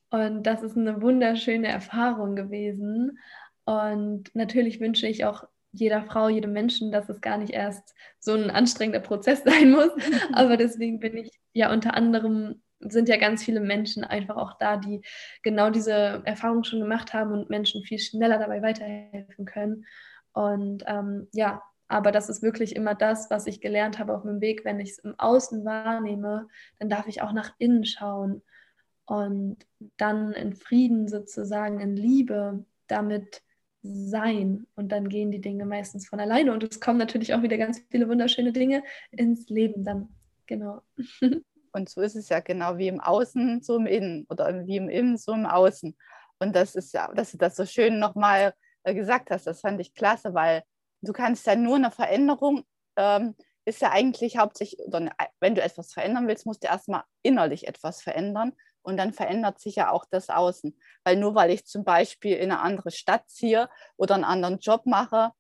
Und 0.10 0.44
das 0.44 0.64
ist 0.64 0.78
eine 0.78 1.02
wunderschöne 1.02 1.68
Erfahrung 1.68 2.38
gewesen. 2.38 3.20
Und 3.66 4.34
natürlich 4.34 4.80
wünsche 4.80 5.08
ich 5.08 5.26
auch 5.26 5.44
jeder 5.74 6.04
Frau, 6.04 6.30
jedem 6.30 6.54
Menschen, 6.54 6.94
dass 6.94 7.10
es 7.10 7.20
gar 7.20 7.38
nicht 7.38 7.52
erst 7.52 7.94
so 8.20 8.34
ein 8.34 8.50
anstrengender 8.50 9.02
Prozess 9.02 9.44
sein 9.46 9.72
muss. 9.72 9.92
Aber 10.34 10.56
deswegen 10.56 11.00
bin 11.00 11.18
ich 11.18 11.32
ja 11.54 11.72
unter 11.72 11.94
anderem, 11.94 12.62
sind 12.80 13.10
ja 13.10 13.18
ganz 13.18 13.44
viele 13.44 13.60
Menschen 13.60 14.06
einfach 14.06 14.38
auch 14.38 14.58
da, 14.60 14.78
die 14.78 15.02
genau 15.44 15.70
diese 15.70 16.22
Erfahrung 16.24 16.64
schon 16.64 16.80
gemacht 16.80 17.14
haben 17.14 17.34
und 17.34 17.50
Menschen 17.50 17.84
viel 17.84 18.00
schneller 18.00 18.40
dabei 18.40 18.62
weiterhelfen 18.62 19.44
können. 19.46 19.86
Und 20.32 20.84
ähm, 20.88 21.28
ja, 21.34 21.62
aber 21.91 22.13
das 22.13 22.29
ist 22.29 22.41
wirklich 22.41 22.75
immer 22.75 22.95
das, 22.95 23.29
was 23.29 23.48
ich 23.48 23.60
gelernt 23.60 24.00
habe 24.00 24.15
auf 24.15 24.21
dem 24.21 24.39
Weg. 24.39 24.63
Wenn 24.63 24.79
ich 24.79 24.91
es 24.91 25.00
im 25.00 25.13
Außen 25.19 25.65
wahrnehme, 25.65 26.48
dann 26.79 26.89
darf 26.89 27.07
ich 27.07 27.21
auch 27.21 27.33
nach 27.33 27.53
innen 27.57 27.83
schauen 27.83 28.41
und 29.05 29.57
dann 29.98 30.31
in 30.31 30.53
Frieden 30.53 31.10
sozusagen, 31.10 31.81
in 31.81 31.98
Liebe 31.98 32.63
damit 32.88 33.43
sein. 33.83 34.67
Und 34.75 34.93
dann 34.93 35.10
gehen 35.10 35.31
die 35.31 35.41
Dinge 35.41 35.65
meistens 35.65 36.07
von 36.07 36.21
alleine. 36.21 36.53
Und 36.53 36.63
es 36.63 36.79
kommen 36.79 36.98
natürlich 36.98 37.33
auch 37.33 37.41
wieder 37.41 37.57
ganz 37.57 37.83
viele 37.89 38.07
wunderschöne 38.07 38.53
Dinge 38.53 38.83
ins 39.12 39.50
Leben 39.50 39.83
dann. 39.83 40.07
Genau. 40.45 40.81
Und 41.74 41.89
so 41.89 42.01
ist 42.01 42.15
es 42.15 42.29
ja 42.29 42.39
genau 42.39 42.77
wie 42.77 42.88
im 42.88 43.01
Außen, 43.01 43.62
so 43.63 43.77
im 43.77 43.86
Innen 43.86 44.25
oder 44.29 44.65
wie 44.65 44.77
im 44.77 44.88
Innen, 44.88 45.17
so 45.17 45.33
im 45.33 45.45
Außen. 45.45 45.95
Und 46.39 46.55
das 46.55 46.75
ist 46.75 46.93
ja, 46.93 47.12
dass 47.13 47.31
du 47.31 47.38
das 47.38 47.55
so 47.57 47.65
schön 47.65 48.00
nochmal 48.00 48.53
äh, 48.83 48.93
gesagt 48.93 49.29
hast, 49.29 49.48
das 49.48 49.62
fand 49.62 49.79
ich 49.79 49.93
klasse, 49.93 50.33
weil 50.33 50.63
du 51.01 51.13
kannst 51.13 51.46
ja 51.48 51.55
nur 51.55 51.75
eine 51.75 51.91
Veränderung, 51.91 52.63
ähm, 52.96 53.36
ist 53.65 53.81
ja 53.81 53.91
eigentlich 53.91 54.38
hauptsächlich, 54.38 54.79
ne, 54.88 55.12
wenn 55.39 55.55
du 55.55 55.62
etwas 55.62 55.93
verändern 55.93 56.27
willst, 56.27 56.46
musst 56.46 56.63
du 56.63 56.67
erstmal 56.67 57.03
innerlich 57.22 57.67
etwas 57.67 58.01
verändern 58.01 58.53
und 58.81 58.98
dann 58.98 59.13
verändert 59.13 59.60
sich 59.60 59.75
ja 59.75 59.91
auch 59.91 60.05
das 60.10 60.29
Außen. 60.29 60.77
Weil 61.03 61.17
nur 61.17 61.36
weil 61.36 61.51
ich 61.51 61.65
zum 61.65 61.84
Beispiel 61.84 62.36
in 62.38 62.51
eine 62.51 62.62
andere 62.62 62.91
Stadt 62.91 63.29
ziehe 63.29 63.70
oder 63.98 64.15
einen 64.15 64.24
anderen 64.24 64.60
Job 64.60 64.86
mache, 64.86 65.31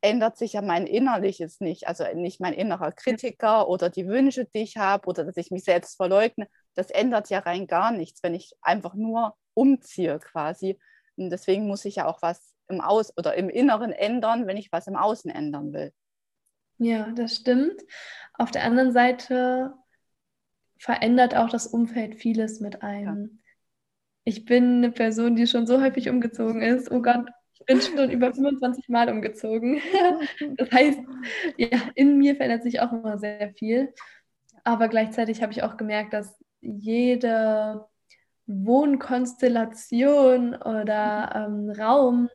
ändert 0.00 0.36
sich 0.38 0.54
ja 0.54 0.62
mein 0.62 0.86
Innerliches 0.86 1.60
nicht. 1.60 1.88
Also 1.88 2.04
nicht 2.14 2.40
mein 2.40 2.54
innerer 2.54 2.92
Kritiker 2.92 3.68
oder 3.68 3.90
die 3.90 4.06
Wünsche, 4.06 4.46
die 4.46 4.62
ich 4.62 4.76
habe 4.76 5.06
oder 5.08 5.24
dass 5.24 5.36
ich 5.36 5.50
mich 5.50 5.64
selbst 5.64 5.96
verleugne. 5.96 6.48
Das 6.74 6.90
ändert 6.90 7.30
ja 7.30 7.40
rein 7.40 7.66
gar 7.66 7.92
nichts, 7.92 8.22
wenn 8.22 8.34
ich 8.34 8.52
einfach 8.60 8.94
nur 8.94 9.36
umziehe 9.54 10.18
quasi. 10.18 10.78
Und 11.16 11.30
deswegen 11.30 11.66
muss 11.66 11.84
ich 11.84 11.96
ja 11.96 12.06
auch 12.06 12.22
was 12.22 12.54
im 12.68 12.80
Aus 12.80 13.16
oder 13.16 13.34
im 13.34 13.48
Inneren 13.48 13.92
ändern, 13.92 14.46
wenn 14.46 14.56
ich 14.56 14.72
was 14.72 14.86
im 14.86 14.96
Außen 14.96 15.30
ändern 15.30 15.72
will. 15.72 15.92
Ja, 16.78 17.10
das 17.12 17.36
stimmt. 17.36 17.80
Auf 18.34 18.50
der 18.50 18.64
anderen 18.64 18.92
Seite 18.92 19.74
verändert 20.78 21.34
auch 21.34 21.50
das 21.50 21.66
Umfeld 21.66 22.14
vieles 22.14 22.60
mit 22.60 22.82
einem. 22.82 23.24
Ja. 23.24 23.38
Ich 24.24 24.44
bin 24.44 24.78
eine 24.78 24.90
Person, 24.90 25.36
die 25.36 25.46
schon 25.46 25.66
so 25.66 25.80
häufig 25.80 26.08
umgezogen 26.08 26.62
ist. 26.62 26.90
Oh 26.90 27.02
Gott, 27.02 27.26
ich 27.54 27.66
bin 27.66 27.80
schon 27.80 28.10
über 28.10 28.32
25 28.32 28.88
Mal 28.88 29.10
umgezogen. 29.10 29.80
Das 30.56 30.70
heißt, 30.70 31.00
ja, 31.56 31.80
in 31.94 32.18
mir 32.18 32.36
verändert 32.36 32.62
sich 32.62 32.80
auch 32.80 32.92
immer 32.92 33.18
sehr 33.18 33.52
viel. 33.54 33.92
Aber 34.64 34.88
gleichzeitig 34.88 35.42
habe 35.42 35.52
ich 35.52 35.62
auch 35.62 35.76
gemerkt, 35.76 36.12
dass 36.12 36.38
jede 36.60 37.86
Wohnkonstellation 38.46 40.54
oder 40.54 41.32
ähm, 41.34 41.70
Raum, 41.70 42.28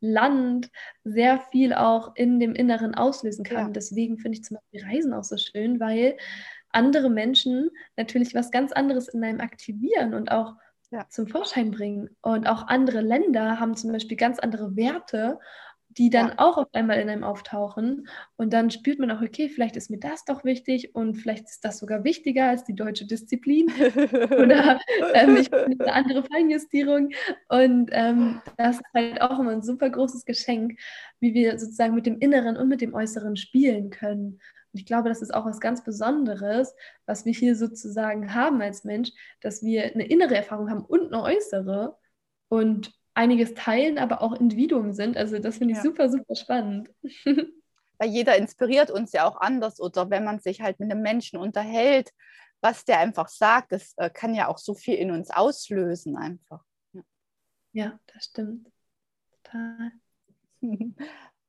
Land 0.00 0.70
sehr 1.04 1.40
viel 1.50 1.74
auch 1.74 2.12
in 2.16 2.40
dem 2.40 2.54
Inneren 2.54 2.94
auslösen 2.94 3.44
kann. 3.44 3.66
Ja. 3.66 3.72
Deswegen 3.72 4.18
finde 4.18 4.38
ich 4.38 4.44
zum 4.44 4.56
Beispiel 4.56 4.88
Reisen 4.88 5.12
auch 5.12 5.24
so 5.24 5.36
schön, 5.36 5.80
weil 5.80 6.16
andere 6.70 7.10
Menschen 7.10 7.70
natürlich 7.96 8.34
was 8.34 8.50
ganz 8.50 8.72
anderes 8.72 9.08
in 9.08 9.22
einem 9.22 9.40
aktivieren 9.40 10.14
und 10.14 10.30
auch 10.30 10.54
ja. 10.90 11.06
zum 11.08 11.26
Vorschein 11.26 11.70
bringen. 11.70 12.10
Und 12.22 12.46
auch 12.46 12.66
andere 12.66 13.00
Länder 13.00 13.60
haben 13.60 13.76
zum 13.76 13.92
Beispiel 13.92 14.16
ganz 14.16 14.38
andere 14.38 14.76
Werte 14.76 15.38
die 15.98 16.08
dann 16.08 16.28
ja. 16.28 16.34
auch 16.38 16.56
auf 16.56 16.68
einmal 16.72 17.00
in 17.00 17.08
einem 17.08 17.24
auftauchen. 17.24 18.08
Und 18.36 18.52
dann 18.52 18.70
spürt 18.70 18.98
man 18.98 19.10
auch, 19.10 19.22
okay, 19.22 19.48
vielleicht 19.48 19.76
ist 19.76 19.90
mir 19.90 19.98
das 19.98 20.24
doch 20.24 20.44
wichtig 20.44 20.94
und 20.94 21.16
vielleicht 21.16 21.44
ist 21.44 21.64
das 21.64 21.78
sogar 21.78 22.04
wichtiger 22.04 22.48
als 22.48 22.64
die 22.64 22.74
deutsche 22.74 23.06
Disziplin 23.06 23.66
oder 24.30 24.80
ähm, 25.14 25.36
ich 25.36 25.52
eine 25.52 25.92
andere 25.92 26.22
Feinjustierung. 26.22 27.10
Und 27.48 27.90
ähm, 27.92 28.40
das 28.56 28.76
ist 28.76 28.84
halt 28.94 29.20
auch 29.20 29.40
immer 29.40 29.50
ein 29.50 29.62
super 29.62 29.90
großes 29.90 30.24
Geschenk, 30.24 30.78
wie 31.18 31.34
wir 31.34 31.58
sozusagen 31.58 31.94
mit 31.94 32.06
dem 32.06 32.18
Inneren 32.18 32.56
und 32.56 32.68
mit 32.68 32.80
dem 32.80 32.94
Äußeren 32.94 33.36
spielen 33.36 33.90
können. 33.90 34.40
Und 34.72 34.78
ich 34.78 34.86
glaube, 34.86 35.08
das 35.08 35.22
ist 35.22 35.34
auch 35.34 35.46
was 35.46 35.58
ganz 35.58 35.82
Besonderes, 35.82 36.74
was 37.04 37.24
wir 37.24 37.32
hier 37.32 37.56
sozusagen 37.56 38.32
haben 38.32 38.62
als 38.62 38.84
Mensch, 38.84 39.10
dass 39.40 39.64
wir 39.64 39.92
eine 39.92 40.06
innere 40.06 40.36
Erfahrung 40.36 40.70
haben 40.70 40.84
und 40.84 41.12
eine 41.12 41.22
äußere. 41.22 41.96
Und 42.48 42.92
einiges 43.14 43.54
teilen, 43.54 43.98
aber 43.98 44.22
auch 44.22 44.32
Individuen 44.32 44.92
sind. 44.92 45.16
Also 45.16 45.38
das 45.38 45.58
finde 45.58 45.72
ich 45.72 45.78
ja. 45.78 45.82
super, 45.82 46.08
super 46.08 46.34
spannend. 46.34 46.90
Weil 47.98 48.08
jeder 48.08 48.36
inspiriert 48.36 48.90
uns 48.90 49.12
ja 49.12 49.28
auch 49.28 49.40
anders 49.40 49.80
oder 49.80 50.08
wenn 50.08 50.24
man 50.24 50.40
sich 50.40 50.62
halt 50.62 50.80
mit 50.80 50.90
einem 50.90 51.02
Menschen 51.02 51.38
unterhält, 51.38 52.12
was 52.62 52.84
der 52.84 52.98
einfach 52.98 53.28
sagt, 53.28 53.72
das 53.72 53.94
äh, 53.96 54.10
kann 54.10 54.34
ja 54.34 54.48
auch 54.48 54.58
so 54.58 54.74
viel 54.74 54.94
in 54.94 55.10
uns 55.10 55.30
auslösen 55.30 56.16
einfach. 56.16 56.64
Ja, 56.92 57.02
ja 57.72 58.00
das 58.06 58.24
stimmt. 58.24 58.70
Total. 59.42 59.92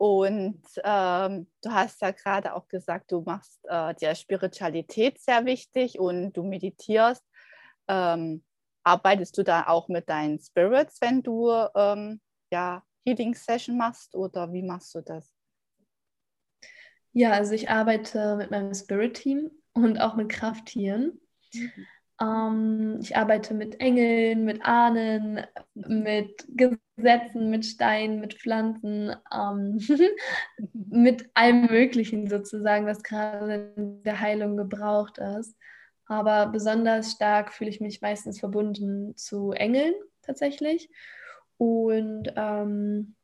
Und 0.02 0.64
ähm, 0.84 1.48
du 1.62 1.72
hast 1.72 2.02
ja 2.02 2.10
gerade 2.10 2.56
auch 2.56 2.68
gesagt, 2.68 3.12
du 3.12 3.22
machst 3.22 3.60
äh, 3.66 3.94
dir 3.94 4.16
Spiritualität 4.16 5.20
sehr 5.20 5.46
wichtig 5.46 6.00
und 6.00 6.34
du 6.34 6.42
meditierst. 6.42 7.24
Ähm, 7.88 8.44
arbeitest 8.84 9.38
du 9.38 9.44
da 9.44 9.68
auch 9.68 9.88
mit 9.88 10.10
deinen 10.10 10.40
Spirits, 10.40 11.00
wenn 11.02 11.24
du 11.24 11.52
ähm, 11.76 12.22
ja, 12.52 12.84
Healing 13.06 13.36
Session 13.36 13.78
machst 13.78 14.16
oder 14.16 14.52
wie 14.54 14.64
machst 14.64 14.94
du 14.96 15.02
das? 15.02 15.34
Ja, 17.14 17.32
also 17.32 17.54
ich 17.54 17.70
arbeite 17.70 18.38
mit 18.38 18.52
meinem 18.52 18.74
Spirit-Team 18.74 19.52
und 19.74 20.00
auch 20.00 20.16
mit 20.16 20.30
Krafttieren. 20.30 21.20
Mhm. 21.54 21.88
Ähm, 22.22 23.00
ich 23.02 23.18
arbeite 23.18 23.54
mit 23.54 23.80
Engeln, 23.80 24.46
mit 24.46 24.64
Ahnen, 24.64 25.42
mit 25.74 26.46
Gesetzen, 26.56 27.50
mit 27.50 27.66
Steinen, 27.66 28.20
mit 28.20 28.36
Pflanzen, 28.36 29.16
ähm, 29.34 29.80
mit 30.74 31.30
allem 31.34 31.66
Möglichen 31.66 32.30
sozusagen, 32.30 32.86
was 32.86 33.02
gerade 33.02 33.74
in 33.76 34.04
der 34.04 34.20
Heilung 34.20 34.56
gebraucht 34.56 35.18
ist. 35.18 35.58
Aber 36.12 36.48
besonders 36.48 37.14
stark 37.14 37.54
fühle 37.54 37.70
ich 37.70 37.80
mich 37.80 38.02
meistens 38.02 38.38
verbunden 38.42 39.16
zu 39.16 39.54
Engeln 39.54 39.94
tatsächlich. 40.22 40.90
Und 41.56 42.34
ähm, 42.36 43.16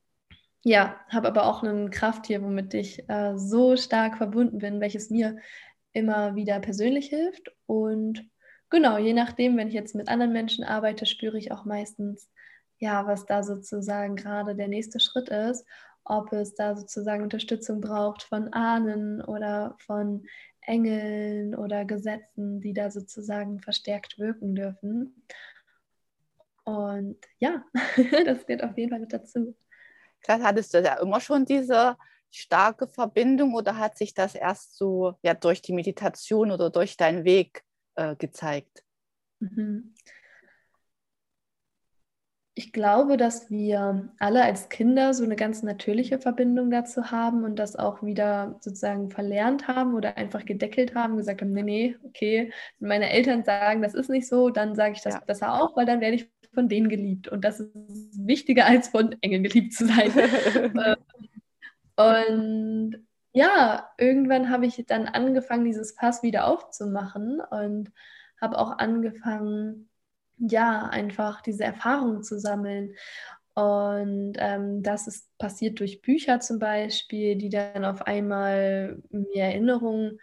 ja, 0.64 0.98
habe 1.10 1.28
aber 1.28 1.48
auch 1.48 1.64
ein 1.64 1.90
Krafttier, 1.92 2.42
womit 2.42 2.74
ich 2.74 3.04
äh, 3.10 3.38
so 3.38 3.76
stark 3.76 4.16
verbunden 4.16 4.60
bin, 4.60 4.80
welches 4.80 5.10
mir 5.10 5.36
immer 5.92 6.36
wieder 6.36 6.62
persönlich 6.62 7.10
hilft. 7.10 7.52
Und 7.66 8.26
genau, 8.70 8.98
je 8.98 9.12
nachdem, 9.12 9.58
wenn 9.58 9.68
ich 9.68 9.74
jetzt 9.74 9.94
mit 9.94 10.08
anderen 10.08 10.32
Menschen 10.32 10.64
arbeite, 10.64 11.06
spüre 11.06 11.38
ich 11.38 11.52
auch 11.52 11.66
meistens, 11.66 12.32
ja, 12.78 13.06
was 13.06 13.26
da 13.26 13.44
sozusagen 13.44 14.16
gerade 14.16 14.56
der 14.56 14.70
nächste 14.70 15.02
Schritt 15.02 15.28
ist, 15.28 15.66
ob 16.06 16.32
es 16.32 16.56
da 16.56 16.78
sozusagen 16.78 17.24
Unterstützung 17.24 17.82
braucht 17.82 18.24
von 18.24 18.54
Ahnen 18.54 19.22
oder 19.22 19.76
von 19.78 20.26
Engeln 20.68 21.56
oder 21.56 21.86
Gesetzen, 21.86 22.62
die 22.62 22.74
da 22.74 22.92
sozusagen 22.92 23.60
verstärkt 23.60 24.20
wirken 24.20 24.54
dürfen. 24.54 25.24
Und 26.66 27.18
ja, 27.40 27.64
das 28.26 28.46
gehört 28.46 28.64
auf 28.64 28.78
jeden 28.78 28.92
Fall 28.92 29.00
mit 29.00 29.14
dazu. 29.14 29.56
Klar, 30.22 30.42
hattest 30.44 30.74
du 30.74 30.82
ja 30.82 30.96
immer 30.96 31.22
schon 31.22 31.46
diese 31.46 31.98
starke 32.30 32.88
Verbindung 32.88 33.54
oder 33.54 33.78
hat 33.78 33.98
sich 33.98 34.14
das 34.14 34.36
erst 34.36 34.78
so 34.78 35.18
ja, 35.22 35.34
durch 35.34 35.62
die 35.62 35.74
Meditation 35.74 36.52
oder 36.52 36.70
durch 36.70 36.98
deinen 36.98 37.24
Weg 37.24 37.64
äh, 37.96 38.16
gezeigt? 38.18 38.84
Mhm. 39.40 39.94
Ich 42.58 42.74
glaube, 42.74 43.18
dass 43.18 43.52
wir 43.52 44.10
alle 44.18 44.44
als 44.44 44.68
Kinder 44.70 45.14
so 45.14 45.24
eine 45.24 45.36
ganz 45.36 45.62
natürliche 45.62 46.18
Verbindung 46.18 46.72
dazu 46.72 47.12
haben 47.12 47.44
und 47.44 47.60
das 47.60 47.76
auch 47.76 48.02
wieder 48.02 48.58
sozusagen 48.62 49.12
verlernt 49.12 49.68
haben 49.68 49.94
oder 49.94 50.18
einfach 50.18 50.44
gedeckelt 50.44 50.96
haben, 50.96 51.18
gesagt 51.18 51.42
haben, 51.42 51.54
nee, 51.54 51.62
nee, 51.62 51.96
okay, 52.04 52.52
wenn 52.80 52.90
meine 52.90 53.12
Eltern 53.12 53.44
sagen, 53.44 53.84
das 53.84 53.94
ist 53.94 54.10
nicht 54.10 54.28
so, 54.28 54.50
dann 54.50 54.74
sage 54.74 54.94
ich 54.96 55.04
das 55.04 55.14
ja. 55.14 55.20
besser 55.20 55.54
auch, 55.62 55.78
weil 55.78 55.86
dann 55.86 56.02
werde 56.02 56.16
ich 56.16 56.32
von 56.52 56.68
denen 56.68 56.90
geliebt. 56.90 57.28
Und 57.28 57.46
das 57.46 57.60
ist 57.60 57.72
wichtiger, 58.26 58.66
als 58.66 58.88
von 58.88 59.16
Engeln 59.22 59.44
geliebt 59.44 59.74
zu 59.74 59.86
sein. 59.86 60.12
und 61.96 63.08
ja, 63.34 63.88
irgendwann 64.00 64.50
habe 64.50 64.66
ich 64.66 64.84
dann 64.88 65.06
angefangen, 65.06 65.66
dieses 65.66 65.92
Fass 65.92 66.24
wieder 66.24 66.48
aufzumachen 66.48 67.40
und 67.52 67.92
habe 68.42 68.58
auch 68.58 68.80
angefangen, 68.80 69.90
ja, 70.38 70.88
einfach 70.88 71.42
diese 71.42 71.64
Erfahrungen 71.64 72.24
zu 72.24 72.40
sammeln. 72.40 72.96
Und 73.56 74.34
ähm, 74.38 74.84
das 74.84 75.08
ist 75.08 75.36
passiert 75.40 75.80
durch 75.80 76.02
Bücher 76.02 76.40
zum 76.40 76.60
Beispiel, 76.60 77.36
die 77.36 77.50
dann 77.50 77.86
auf 77.86 78.04
einmal 78.04 79.02
mir 79.10 79.44
Erinnerungen 79.44 80.20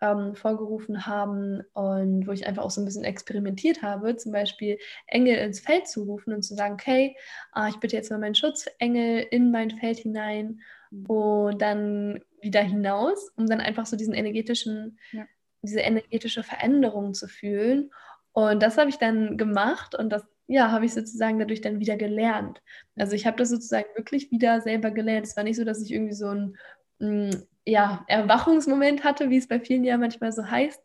ähm, 0.00 0.34
vorgerufen 0.34 1.06
haben 1.06 1.62
und 1.72 2.26
wo 2.26 2.32
ich 2.32 2.46
einfach 2.46 2.62
auch 2.62 2.70
so 2.70 2.80
ein 2.80 2.84
bisschen 2.84 3.04
experimentiert 3.04 3.82
habe, 3.82 4.16
zum 4.16 4.32
Beispiel 4.32 4.78
Engel 5.06 5.36
ins 5.36 5.60
Feld 5.60 5.88
zu 5.88 6.04
rufen 6.04 6.32
und 6.32 6.42
zu 6.42 6.54
sagen, 6.54 6.74
okay, 6.74 7.16
äh, 7.54 7.68
ich 7.68 7.76
bitte 7.76 7.96
jetzt 7.96 8.10
mal 8.10 8.18
meinen 8.18 8.34
Schutzengel 8.34 9.26
in 9.30 9.50
mein 9.50 9.70
Feld 9.70 9.98
hinein 9.98 10.60
und 11.08 11.60
dann 11.60 12.20
wieder 12.40 12.62
hinaus, 12.62 13.30
um 13.36 13.46
dann 13.46 13.60
einfach 13.60 13.86
so 13.86 13.96
diesen 13.96 14.14
energetischen, 14.14 14.98
ja. 15.12 15.24
diese 15.62 15.80
energetische 15.80 16.42
Veränderung 16.42 17.14
zu 17.14 17.26
fühlen. 17.26 17.90
Und 18.36 18.62
das 18.62 18.76
habe 18.76 18.90
ich 18.90 18.98
dann 18.98 19.38
gemacht 19.38 19.94
und 19.94 20.10
das 20.10 20.22
ja, 20.46 20.70
habe 20.70 20.84
ich 20.84 20.92
sozusagen 20.92 21.38
dadurch 21.38 21.62
dann 21.62 21.80
wieder 21.80 21.96
gelernt. 21.96 22.60
Also 22.94 23.14
ich 23.16 23.26
habe 23.26 23.38
das 23.38 23.48
sozusagen 23.48 23.86
wirklich 23.96 24.30
wieder 24.30 24.60
selber 24.60 24.90
gelernt. 24.90 25.26
Es 25.26 25.38
war 25.38 25.42
nicht 25.42 25.56
so, 25.56 25.64
dass 25.64 25.80
ich 25.80 25.90
irgendwie 25.90 26.12
so 26.12 26.28
ein 26.28 26.56
mm, 26.98 27.30
ja, 27.64 28.04
Erwachungsmoment 28.08 29.04
hatte, 29.04 29.30
wie 29.30 29.38
es 29.38 29.48
bei 29.48 29.58
vielen 29.58 29.84
ja 29.84 29.96
manchmal 29.96 30.32
so 30.32 30.44
heißt, 30.44 30.82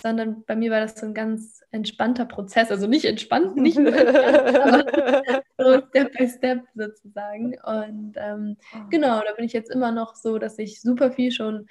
sondern 0.00 0.44
bei 0.44 0.54
mir 0.54 0.70
war 0.70 0.78
das 0.78 0.94
so 0.94 1.04
ein 1.04 1.12
ganz 1.12 1.64
entspannter 1.72 2.24
Prozess. 2.24 2.70
Also 2.70 2.86
nicht 2.86 3.04
entspannt, 3.04 3.56
nicht 3.56 3.78
nur 3.78 3.92
entspannt, 3.96 4.54
aber 4.96 5.42
so 5.58 5.86
Step 5.88 6.16
by 6.16 6.28
Step 6.28 6.60
sozusagen. 6.76 7.56
Und 7.64 8.14
ähm, 8.16 8.56
ah. 8.74 8.86
genau, 8.90 9.20
da 9.26 9.32
bin 9.34 9.44
ich 9.44 9.52
jetzt 9.52 9.72
immer 9.72 9.90
noch 9.90 10.14
so, 10.14 10.38
dass 10.38 10.56
ich 10.56 10.80
super 10.80 11.10
viel 11.10 11.32
schon 11.32 11.66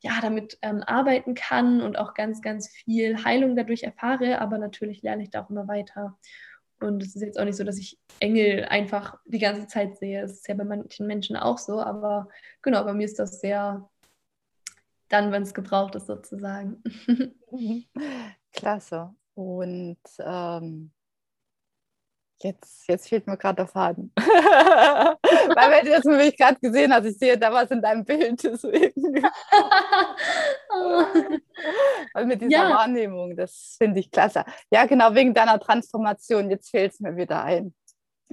ja, 0.00 0.12
damit 0.20 0.58
ähm, 0.62 0.82
arbeiten 0.82 1.34
kann 1.34 1.82
und 1.82 1.98
auch 1.98 2.14
ganz, 2.14 2.40
ganz 2.42 2.68
viel 2.68 3.22
Heilung 3.24 3.56
dadurch 3.56 3.82
erfahre, 3.82 4.40
aber 4.40 4.58
natürlich 4.58 5.02
lerne 5.02 5.22
ich 5.22 5.30
da 5.30 5.42
auch 5.44 5.50
immer 5.50 5.68
weiter. 5.68 6.18
Und 6.80 7.02
es 7.02 7.14
ist 7.14 7.22
jetzt 7.22 7.38
auch 7.38 7.44
nicht 7.44 7.56
so, 7.56 7.64
dass 7.64 7.78
ich 7.78 7.98
Engel 8.20 8.64
einfach 8.64 9.18
die 9.26 9.38
ganze 9.38 9.66
Zeit 9.66 9.98
sehe. 9.98 10.22
Es 10.22 10.32
ist 10.32 10.48
ja 10.48 10.54
bei 10.54 10.64
manchen 10.64 11.06
Menschen 11.06 11.36
auch 11.36 11.58
so, 11.58 11.80
aber 11.80 12.28
genau, 12.62 12.82
bei 12.84 12.94
mir 12.94 13.04
ist 13.04 13.18
das 13.18 13.40
sehr 13.40 13.88
dann, 15.10 15.32
wenn 15.32 15.42
es 15.42 15.52
gebraucht 15.52 15.94
ist, 15.96 16.06
sozusagen. 16.06 16.82
Klasse. 18.52 19.14
Und 19.34 19.98
ähm, 20.18 20.92
jetzt, 22.42 22.88
jetzt 22.88 23.08
fehlt 23.08 23.26
mir 23.26 23.36
gerade 23.36 23.56
der 23.56 23.66
Faden. 23.66 24.12
Weil 24.16 25.70
wenn 25.70 25.84
du 25.84 25.90
das 25.90 26.04
nämlich 26.04 26.36
gerade 26.36 26.58
gesehen 26.60 26.92
hast, 26.92 27.06
ich 27.06 27.18
sehe 27.18 27.38
da 27.38 27.52
was 27.52 27.70
in 27.70 27.82
deinem 27.82 28.04
Bild. 28.04 28.42
Deswegen. 28.42 29.02
Mit 32.26 32.40
dieser 32.40 32.50
ja. 32.50 32.70
Wahrnehmung, 32.70 33.36
das 33.36 33.76
finde 33.78 34.00
ich 34.00 34.10
klasse. 34.10 34.44
Ja, 34.70 34.86
genau, 34.86 35.14
wegen 35.14 35.34
deiner 35.34 35.60
Transformation. 35.60 36.50
Jetzt 36.50 36.70
fehlt 36.70 36.92
es 36.92 37.00
mir 37.00 37.16
wieder 37.16 37.44
ein. 37.44 37.74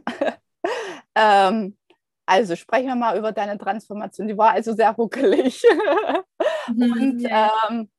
ähm, 1.15 1.77
also 2.25 2.55
sprechen 2.55 2.87
wir 2.87 2.95
mal 2.95 3.17
über 3.17 3.31
deine 3.31 3.57
Transformation. 3.57 4.27
Die 4.27 4.37
war 4.37 4.51
also 4.51 4.73
sehr 4.73 4.91
ruckelig. 4.91 5.63
Mhm, 6.67 6.91
und 6.91 7.25
ähm, 7.25 7.89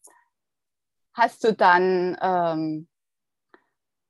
hast 1.14 1.42
du 1.44 1.54
dann, 1.54 2.18
ähm, 2.20 2.88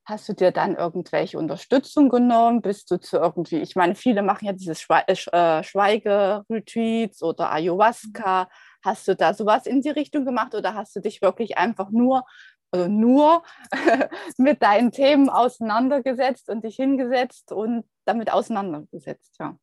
hast 0.09 0.29
du 0.29 0.33
dir 0.33 0.53
dann 0.53 0.75
irgendwelche 0.75 1.39
Unterstützung 1.39 2.09
genommen? 2.09 2.63
Bist 2.63 2.91
du 2.91 2.99
zu 2.99 3.19
irgendwie, 3.19 3.59
ich 3.59 3.77
meine, 3.77 3.95
viele 3.95 4.23
machen 4.23 4.47
ja 4.47 4.53
diese 4.53 4.75
Schwe 4.75 5.03
äh, 5.07 5.13
äh 5.13 5.63
Schweigeretreats 5.63 7.23
oder 7.23 7.53
Ayahuasca. 7.53 8.49
Hast 8.83 9.07
du 9.07 9.15
da 9.15 9.35
sowas 9.35 9.67
in 9.67 9.83
die 9.83 9.91
Richtung 9.91 10.25
gemacht 10.25 10.55
oder 10.55 10.75
hast 10.75 10.97
du 10.97 11.01
dich 11.01 11.21
wirklich 11.21 11.59
einfach 11.59 11.91
nur 11.91 12.25
also 12.71 12.89
nur 12.89 13.43
mit 14.37 14.63
deinen 14.63 14.93
Themen 14.93 15.29
auseinandergesetzt 15.29 16.51
und 16.51 16.65
dich 16.65 16.77
hingesetzt 16.77 17.53
und 17.53 17.85
damit 18.05 18.33
auseinandergesetzt, 18.33 19.37
ja. 19.41 19.59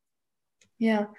Ja, 0.78 1.14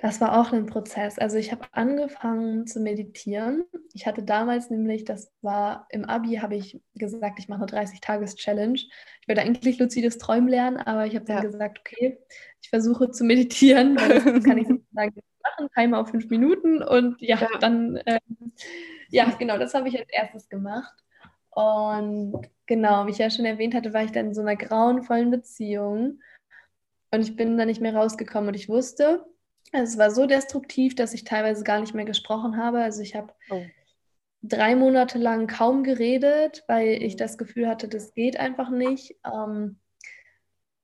das 0.00 0.18
war 0.18 0.40
auch 0.40 0.52
ein 0.52 0.64
Prozess. 0.64 1.18
Also 1.18 1.36
ich 1.36 1.52
habe 1.52 1.66
angefangen 1.72 2.66
zu 2.66 2.80
meditieren. 2.80 3.64
Ich 3.92 4.06
hatte 4.06 4.22
damals 4.22 4.70
nämlich, 4.70 5.04
das 5.04 5.30
war 5.42 5.86
im 5.90 6.06
Abi, 6.06 6.36
habe 6.36 6.56
ich 6.56 6.80
gesagt, 6.94 7.38
ich 7.38 7.48
mache 7.48 7.62
eine 7.62 7.86
30-Tages-Challenge. 7.86 8.76
Ich 8.76 9.28
wollte 9.28 9.42
eigentlich 9.42 9.78
luzides 9.78 10.16
Träumen 10.16 10.48
lernen, 10.48 10.78
aber 10.78 11.04
ich 11.04 11.14
habe 11.16 11.26
dann 11.26 11.36
ja. 11.36 11.42
gesagt, 11.42 11.80
okay, 11.80 12.18
ich 12.62 12.70
versuche 12.70 13.10
zu 13.10 13.24
meditieren, 13.24 13.96
das 13.96 14.42
kann 14.42 14.56
ich 14.56 14.68
sozusagen 14.68 15.20
machen, 15.42 15.68
Timer 15.74 15.98
auf 15.98 16.08
fünf 16.08 16.30
Minuten 16.30 16.82
und 16.82 17.20
ja, 17.20 17.36
ja. 17.38 17.48
dann, 17.60 18.00
ähm, 18.06 18.52
ja, 19.10 19.30
genau, 19.38 19.58
das 19.58 19.74
habe 19.74 19.88
ich 19.88 19.98
als 19.98 20.08
erstes 20.10 20.48
gemacht. 20.48 20.94
Und 21.50 22.40
genau, 22.64 23.06
wie 23.06 23.10
ich 23.10 23.18
ja 23.18 23.28
schon 23.28 23.44
erwähnt 23.44 23.74
hatte, 23.74 23.92
war 23.92 24.04
ich 24.04 24.12
dann 24.12 24.28
in 24.28 24.34
so 24.34 24.40
einer 24.40 24.56
grauenvollen 24.56 25.30
Beziehung 25.30 26.20
und 27.10 27.20
ich 27.20 27.36
bin 27.36 27.58
da 27.58 27.66
nicht 27.66 27.82
mehr 27.82 27.94
rausgekommen 27.94 28.48
und 28.48 28.54
ich 28.54 28.68
wusste, 28.68 29.26
es 29.72 29.98
war 29.98 30.10
so 30.10 30.26
destruktiv, 30.26 30.94
dass 30.94 31.14
ich 31.14 31.24
teilweise 31.24 31.64
gar 31.64 31.80
nicht 31.80 31.94
mehr 31.94 32.04
gesprochen 32.04 32.56
habe. 32.56 32.82
Also 32.82 33.02
ich 33.02 33.14
habe 33.14 33.32
oh. 33.50 33.62
drei 34.42 34.74
Monate 34.74 35.18
lang 35.18 35.46
kaum 35.46 35.84
geredet, 35.84 36.64
weil 36.66 37.02
ich 37.02 37.16
das 37.16 37.38
Gefühl 37.38 37.68
hatte, 37.68 37.88
das 37.88 38.14
geht 38.14 38.38
einfach 38.38 38.70
nicht. 38.70 39.16
Ähm, 39.24 39.78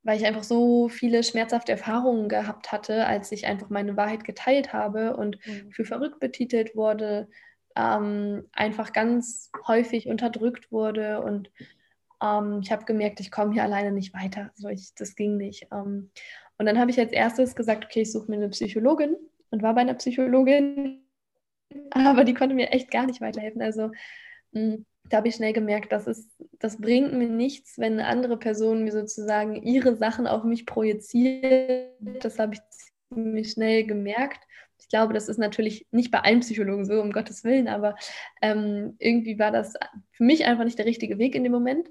weil 0.07 0.17
ich 0.17 0.25
einfach 0.25 0.45
so 0.45 0.87
viele 0.87 1.21
schmerzhafte 1.21 1.73
Erfahrungen 1.73 2.29
gehabt 2.29 2.71
hatte, 2.71 3.05
als 3.05 3.29
ich 3.33 3.45
einfach 3.45 3.69
meine 3.69 3.97
Wahrheit 3.97 4.23
geteilt 4.23 4.71
habe 4.71 5.17
und 5.17 5.37
mhm. 5.45 5.69
für 5.73 5.83
verrückt 5.83 6.21
betitelt 6.21 6.77
wurde, 6.77 7.27
ähm, 7.75 8.47
einfach 8.53 8.93
ganz 8.93 9.51
häufig 9.67 10.07
unterdrückt 10.07 10.71
wurde 10.71 11.21
und 11.21 11.51
ähm, 12.21 12.59
ich 12.63 12.71
habe 12.71 12.85
gemerkt, 12.85 13.19
ich 13.19 13.31
komme 13.31 13.53
hier 13.53 13.63
alleine 13.63 13.91
nicht 13.91 14.13
weiter. 14.13 14.51
Also 14.55 14.69
ich, 14.69 14.93
das 14.95 15.15
ging 15.15 15.37
nicht. 15.37 15.67
Ähm, 15.71 16.11
und 16.57 16.65
dann 16.65 16.79
habe 16.79 16.91
ich 16.91 16.99
als 16.99 17.11
erstes 17.11 17.55
gesagt, 17.55 17.85
okay, 17.85 18.01
ich 18.01 18.11
suche 18.11 18.29
mir 18.29 18.37
eine 18.37 18.49
Psychologin 18.49 19.15
und 19.51 19.61
war 19.61 19.75
bei 19.75 19.81
einer 19.81 19.93
Psychologin, 19.93 21.03
aber 21.91 22.23
die 22.23 22.33
konnte 22.33 22.55
mir 22.55 22.71
echt 22.71 22.91
gar 22.91 23.05
nicht 23.05 23.21
weiterhelfen. 23.21 23.61
Also 23.61 23.91
mh, 24.51 24.73
hm, 24.73 24.85
da 25.09 25.17
habe 25.17 25.29
ich 25.29 25.35
schnell 25.35 25.53
gemerkt, 25.53 25.91
das, 25.91 26.07
ist, 26.07 26.29
das 26.59 26.77
bringt 26.77 27.13
mir 27.13 27.29
nichts, 27.29 27.77
wenn 27.77 27.93
eine 27.93 28.07
andere 28.07 28.37
Person 28.37 28.83
mir 28.83 28.91
sozusagen 28.91 29.55
ihre 29.55 29.95
Sachen 29.95 30.27
auf 30.27 30.43
mich 30.43 30.65
projiziert. 30.65 31.93
Das 32.21 32.39
habe 32.39 32.55
ich 32.55 32.61
mir 33.09 33.45
schnell 33.45 33.85
gemerkt. 33.85 34.43
Ich 34.87 34.91
glaube, 34.91 35.13
das 35.13 35.27
ist 35.27 35.37
natürlich 35.37 35.85
nicht 35.91 36.11
bei 36.11 36.21
allen 36.21 36.39
Psychologen 36.39 36.85
so, 36.85 37.01
um 37.01 37.11
Gottes 37.11 37.43
Willen, 37.43 37.67
aber 37.67 37.95
ähm, 38.41 38.95
irgendwie 38.99 39.37
war 39.37 39.51
das 39.51 39.73
für 40.11 40.23
mich 40.23 40.45
einfach 40.45 40.63
nicht 40.63 40.79
der 40.79 40.85
richtige 40.85 41.17
Weg 41.17 41.35
in 41.35 41.43
dem 41.43 41.51
Moment. 41.51 41.89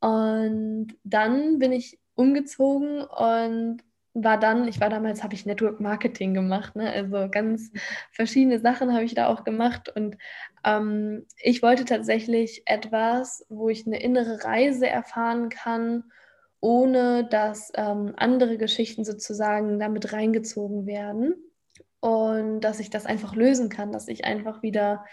Und 0.00 0.88
dann 1.04 1.58
bin 1.58 1.72
ich 1.72 1.98
umgezogen 2.16 3.00
und 3.00 3.78
war 4.12 4.38
dann, 4.38 4.68
ich 4.68 4.78
war 4.78 4.90
damals, 4.90 5.22
habe 5.24 5.32
ich 5.32 5.46
Network 5.46 5.80
Marketing 5.80 6.34
gemacht, 6.34 6.76
ne? 6.76 6.92
also 6.92 7.30
ganz 7.30 7.70
verschiedene 8.12 8.58
Sachen 8.58 8.92
habe 8.92 9.04
ich 9.04 9.14
da 9.14 9.28
auch 9.28 9.44
gemacht 9.44 9.90
und 9.96 10.18
ähm, 10.64 11.24
ich 11.38 11.62
wollte 11.62 11.86
tatsächlich 11.86 12.62
etwas, 12.66 13.46
wo 13.48 13.70
ich 13.70 13.86
eine 13.86 14.02
innere 14.02 14.44
Reise 14.44 14.86
erfahren 14.86 15.48
kann, 15.48 16.04
ohne 16.60 17.26
dass 17.30 17.72
ähm, 17.74 18.12
andere 18.18 18.58
Geschichten 18.58 19.04
sozusagen 19.04 19.78
damit 19.78 20.12
reingezogen 20.12 20.84
werden 20.84 21.34
und 22.00 22.60
dass 22.60 22.80
ich 22.80 22.90
das 22.90 23.06
einfach 23.06 23.34
lösen 23.34 23.68
kann, 23.68 23.92
dass 23.92 24.08
ich 24.08 24.24
einfach 24.24 24.62
wieder 24.62 25.04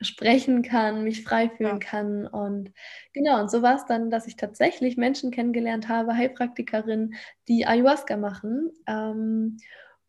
sprechen 0.00 0.62
kann, 0.62 1.04
mich 1.04 1.22
frei 1.22 1.48
fühlen 1.48 1.80
ja. 1.80 1.88
kann. 1.88 2.26
Und 2.26 2.72
genau, 3.12 3.40
und 3.40 3.50
so 3.50 3.62
war 3.62 3.76
es 3.76 3.86
dann, 3.86 4.10
dass 4.10 4.26
ich 4.26 4.36
tatsächlich 4.36 4.96
Menschen 4.96 5.30
kennengelernt 5.30 5.88
habe, 5.88 6.16
Heilpraktikerinnen, 6.16 7.14
die 7.48 7.66
Ayahuasca 7.66 8.16
machen. 8.16 8.70
Ähm, 8.86 9.58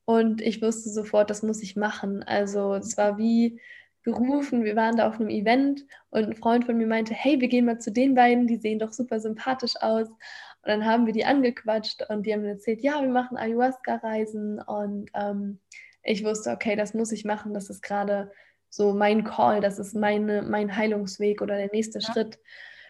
und 0.05 0.41
ich 0.41 0.61
wusste 0.61 0.89
sofort, 0.89 1.29
das 1.29 1.43
muss 1.43 1.63
ich 1.63 1.75
machen. 1.75 2.23
Also 2.23 2.75
es 2.75 2.97
war 2.97 3.17
wie 3.17 3.59
gerufen, 4.03 4.63
wir 4.63 4.75
waren 4.75 4.97
da 4.97 5.07
auf 5.07 5.19
einem 5.19 5.29
Event 5.29 5.83
und 6.11 6.25
ein 6.25 6.35
Freund 6.35 6.65
von 6.65 6.77
mir 6.77 6.85
meinte, 6.85 7.15
hey, 7.15 7.41
wir 7.41 7.47
gehen 7.47 7.65
mal 7.65 7.79
zu 7.79 7.91
den 7.91 8.13
beiden, 8.13 8.45
die 8.45 8.57
sehen 8.57 8.77
doch 8.77 8.93
super 8.93 9.19
sympathisch 9.19 9.75
aus. 9.81 10.07
Und 10.09 10.17
dann 10.67 10.85
haben 10.85 11.07
wir 11.07 11.13
die 11.13 11.25
angequatscht 11.25 12.03
und 12.09 12.25
die 12.25 12.33
haben 12.33 12.45
erzählt, 12.45 12.81
ja, 12.81 13.01
wir 13.01 13.09
machen 13.09 13.37
Ayahuasca-Reisen 13.37 14.61
und 14.61 15.09
ähm, 15.15 15.59
ich 16.05 16.23
wusste, 16.23 16.51
okay, 16.51 16.75
das 16.75 16.93
muss 16.93 17.11
ich 17.11 17.25
machen, 17.25 17.53
das 17.53 17.69
ist 17.69 17.81
gerade 17.81 18.31
so 18.69 18.93
mein 18.93 19.23
Call, 19.23 19.59
das 19.59 19.79
ist 19.79 19.95
meine, 19.95 20.43
mein 20.43 20.75
Heilungsweg 20.75 21.41
oder 21.41 21.57
der 21.57 21.71
nächste 21.71 21.99
ja. 21.99 22.13
Schritt. 22.13 22.39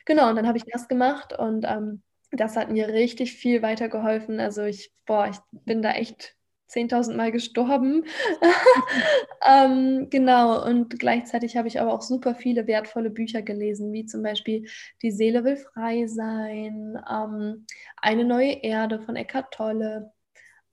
Genau, 0.05 0.29
und 0.29 0.35
dann 0.35 0.47
habe 0.47 0.57
ich 0.57 0.65
das 0.65 0.87
gemacht 0.87 1.33
und 1.37 1.65
ähm, 1.65 2.03
das 2.31 2.57
hat 2.57 2.69
mir 2.69 2.89
richtig 2.89 3.33
viel 3.33 3.61
weitergeholfen. 3.61 4.39
Also 4.39 4.63
ich, 4.63 4.91
boah, 5.05 5.27
ich 5.29 5.37
bin 5.51 5.81
da 5.81 5.93
echt 5.93 6.35
10.000 6.69 7.15
Mal 7.15 7.31
gestorben. 7.31 8.05
ähm, 9.47 10.07
genau, 10.09 10.65
und 10.65 10.99
gleichzeitig 10.99 11.55
habe 11.55 11.67
ich 11.67 11.79
aber 11.79 11.93
auch 11.93 12.01
super 12.01 12.35
viele 12.35 12.67
wertvolle 12.67 13.09
Bücher 13.09 13.41
gelesen, 13.41 13.93
wie 13.93 14.05
zum 14.05 14.23
Beispiel 14.23 14.67
Die 15.01 15.11
Seele 15.11 15.43
will 15.43 15.57
frei 15.57 16.07
sein, 16.07 16.99
ähm, 17.09 17.65
Eine 17.97 18.25
neue 18.25 18.63
Erde 18.63 18.99
von 18.99 19.15
Eckhart 19.15 19.53
Tolle. 19.53 20.11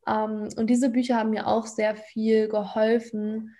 Ähm, 0.06 0.48
und 0.56 0.68
diese 0.68 0.90
Bücher 0.90 1.16
haben 1.16 1.30
mir 1.30 1.46
auch 1.46 1.66
sehr 1.66 1.96
viel 1.96 2.48
geholfen, 2.48 3.56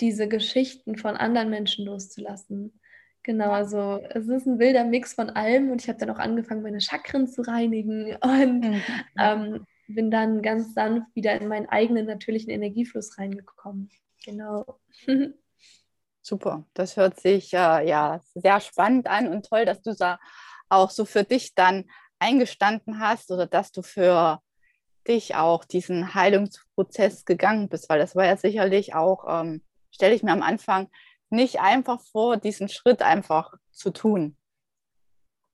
diese 0.00 0.28
Geschichten 0.28 0.96
von 0.96 1.16
anderen 1.16 1.50
Menschen 1.50 1.84
loszulassen. 1.84 2.78
Genau, 3.22 3.50
also 3.50 4.00
es 4.10 4.26
ist 4.28 4.46
ein 4.46 4.58
wilder 4.58 4.84
Mix 4.84 5.12
von 5.12 5.28
allem 5.30 5.70
und 5.70 5.82
ich 5.82 5.88
habe 5.88 5.98
dann 5.98 6.10
auch 6.10 6.18
angefangen, 6.18 6.62
meine 6.62 6.80
Chakren 6.80 7.26
zu 7.26 7.42
reinigen 7.42 8.16
und 8.22 8.60
mhm. 8.60 8.82
ähm, 9.18 9.66
bin 9.88 10.10
dann 10.10 10.42
ganz 10.42 10.74
sanft 10.74 11.14
wieder 11.14 11.40
in 11.40 11.48
meinen 11.48 11.66
eigenen 11.66 12.06
natürlichen 12.06 12.50
Energiefluss 12.50 13.18
reingekommen. 13.18 13.90
Genau. 14.24 14.78
Super, 16.22 16.66
das 16.74 16.96
hört 16.96 17.20
sich 17.20 17.54
äh, 17.54 17.88
ja 17.88 18.20
sehr 18.34 18.60
spannend 18.60 19.06
an 19.06 19.28
und 19.28 19.46
toll, 19.46 19.64
dass 19.64 19.80
du 19.82 19.94
da 19.94 20.18
auch 20.68 20.90
so 20.90 21.04
für 21.04 21.24
dich 21.24 21.54
dann 21.54 21.84
eingestanden 22.18 23.00
hast 23.00 23.30
oder 23.30 23.46
dass 23.46 23.72
du 23.72 23.82
für 23.82 24.40
dich 25.08 25.34
auch 25.34 25.64
diesen 25.64 26.14
Heilungsprozess 26.14 27.24
gegangen 27.24 27.68
bist, 27.68 27.88
weil 27.88 27.98
das 27.98 28.14
war 28.14 28.26
ja 28.26 28.36
sicherlich 28.36 28.94
auch 28.94 29.24
ähm, 29.28 29.62
stelle 29.90 30.14
ich 30.14 30.22
mir 30.22 30.32
am 30.32 30.42
Anfang 30.42 30.88
nicht 31.30 31.60
einfach 31.60 32.00
vor, 32.00 32.36
diesen 32.36 32.68
Schritt 32.68 33.02
einfach 33.02 33.54
zu 33.70 33.90
tun. 33.90 34.36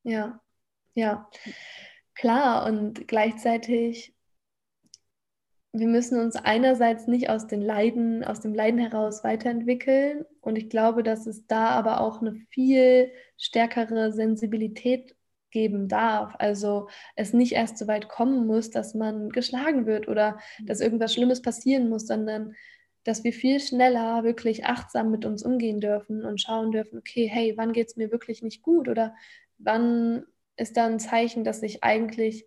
Ja, 0.02 0.40
ja, 0.94 1.28
klar. 2.14 2.66
Und 2.66 3.08
gleichzeitig, 3.08 4.14
wir 5.72 5.88
müssen 5.88 6.20
uns 6.20 6.36
einerseits 6.36 7.08
nicht 7.08 7.30
aus 7.30 7.46
den 7.46 7.60
Leiden, 7.60 8.22
aus 8.22 8.40
dem 8.40 8.54
Leiden 8.54 8.78
heraus 8.78 9.24
weiterentwickeln. 9.24 10.24
Und 10.40 10.56
ich 10.56 10.68
glaube, 10.68 11.02
dass 11.02 11.26
es 11.26 11.46
da 11.46 11.70
aber 11.70 12.00
auch 12.00 12.20
eine 12.20 12.34
viel 12.50 13.10
stärkere 13.36 14.12
Sensibilität 14.12 15.16
geben 15.54 15.88
darf. 15.88 16.34
Also 16.38 16.88
es 17.16 17.32
nicht 17.32 17.52
erst 17.52 17.78
so 17.78 17.86
weit 17.86 18.08
kommen 18.08 18.46
muss, 18.46 18.70
dass 18.70 18.94
man 18.94 19.30
geschlagen 19.30 19.86
wird 19.86 20.08
oder 20.08 20.38
dass 20.66 20.80
irgendwas 20.80 21.14
Schlimmes 21.14 21.40
passieren 21.40 21.88
muss, 21.88 22.06
sondern 22.06 22.54
dass 23.04 23.22
wir 23.22 23.32
viel 23.32 23.60
schneller 23.60 24.24
wirklich 24.24 24.66
achtsam 24.66 25.10
mit 25.10 25.24
uns 25.24 25.44
umgehen 25.44 25.80
dürfen 25.80 26.24
und 26.24 26.40
schauen 26.40 26.72
dürfen, 26.72 26.98
okay, 26.98 27.26
hey, 27.26 27.54
wann 27.56 27.72
geht 27.72 27.88
es 27.88 27.96
mir 27.96 28.10
wirklich 28.10 28.42
nicht 28.42 28.62
gut 28.62 28.88
oder 28.88 29.14
wann 29.58 30.24
ist 30.56 30.76
da 30.76 30.86
ein 30.86 30.98
Zeichen, 30.98 31.44
dass 31.44 31.62
ich 31.62 31.84
eigentlich 31.84 32.46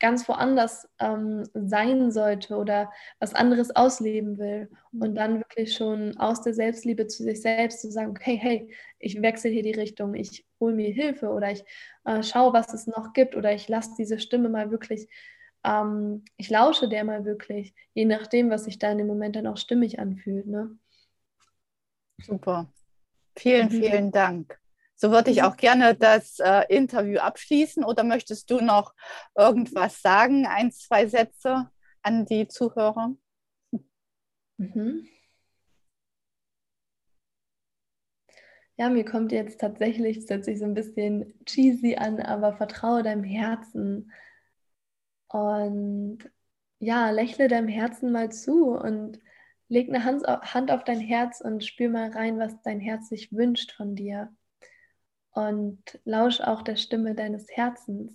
ganz 0.00 0.28
woanders 0.28 0.88
ähm, 0.98 1.44
sein 1.54 2.10
sollte 2.10 2.56
oder 2.56 2.90
was 3.20 3.34
anderes 3.34 3.74
ausleben 3.74 4.38
will 4.38 4.68
und 4.92 5.14
dann 5.14 5.38
wirklich 5.38 5.74
schon 5.74 6.16
aus 6.18 6.42
der 6.42 6.54
Selbstliebe 6.54 7.06
zu 7.06 7.22
sich 7.22 7.40
selbst 7.40 7.82
zu 7.82 7.90
sagen, 7.90 8.10
okay, 8.10 8.36
hey, 8.36 8.74
ich 8.98 9.22
wechsle 9.22 9.50
hier 9.50 9.62
die 9.62 9.72
Richtung, 9.72 10.14
ich 10.14 10.44
hole 10.58 10.74
mir 10.74 10.92
Hilfe 10.92 11.28
oder 11.28 11.52
ich 11.52 11.64
äh, 12.04 12.22
schaue, 12.22 12.52
was 12.52 12.74
es 12.74 12.86
noch 12.86 13.12
gibt 13.12 13.36
oder 13.36 13.52
ich 13.52 13.68
lasse 13.68 13.90
diese 13.96 14.18
Stimme 14.18 14.48
mal 14.48 14.70
wirklich 14.70 15.08
ähm, 15.64 16.24
ich 16.36 16.50
lausche 16.50 16.88
der 16.88 17.04
mal 17.04 17.24
wirklich, 17.24 17.74
je 17.92 18.04
nachdem, 18.04 18.50
was 18.50 18.64
sich 18.64 18.78
da 18.78 18.90
in 18.90 18.98
dem 18.98 19.06
Moment 19.06 19.36
dann 19.36 19.46
auch 19.46 19.56
stimmig 19.56 19.98
anfühlt. 19.98 20.46
Ne? 20.46 20.76
Super. 22.18 22.72
Vielen, 23.36 23.66
mhm. 23.66 23.70
vielen 23.70 24.10
Dank. 24.10 24.58
So 25.00 25.10
würde 25.10 25.30
ich 25.30 25.38
mhm. 25.38 25.44
auch 25.44 25.56
gerne 25.56 25.94
das 25.94 26.40
äh, 26.40 26.64
Interview 26.68 27.20
abschließen. 27.20 27.84
Oder 27.84 28.04
möchtest 28.04 28.50
du 28.50 28.60
noch 28.60 28.94
irgendwas 29.34 30.02
sagen, 30.02 30.46
ein, 30.46 30.72
zwei 30.72 31.06
Sätze 31.06 31.70
an 32.02 32.26
die 32.26 32.48
Zuhörer? 32.48 33.14
Mhm. 34.58 35.08
Ja, 38.76 38.90
mir 38.90 39.06
kommt 39.06 39.32
jetzt 39.32 39.58
tatsächlich, 39.60 40.18
es 40.18 40.28
hört 40.28 40.44
sich 40.44 40.58
so 40.58 40.66
ein 40.66 40.74
bisschen 40.74 41.32
cheesy 41.46 41.96
an, 41.96 42.20
aber 42.20 42.52
vertraue 42.52 43.02
deinem 43.02 43.24
Herzen. 43.24 44.12
Und 45.28 46.18
ja, 46.78 47.10
lächle 47.10 47.48
deinem 47.48 47.68
Herzen 47.68 48.12
mal 48.12 48.30
zu 48.30 48.72
und 48.72 49.18
leg 49.68 49.88
eine 49.88 50.04
Hand 50.04 50.70
auf 50.70 50.84
dein 50.84 51.00
Herz 51.00 51.40
und 51.40 51.64
spür 51.64 51.88
mal 51.88 52.10
rein, 52.10 52.38
was 52.38 52.60
dein 52.60 52.80
Herz 52.80 53.08
sich 53.08 53.32
wünscht 53.32 53.72
von 53.72 53.94
dir. 53.94 54.30
Und 55.32 55.78
lausch 56.04 56.40
auch 56.40 56.62
der 56.62 56.76
Stimme 56.76 57.14
deines 57.14 57.46
Herzens. 57.50 58.12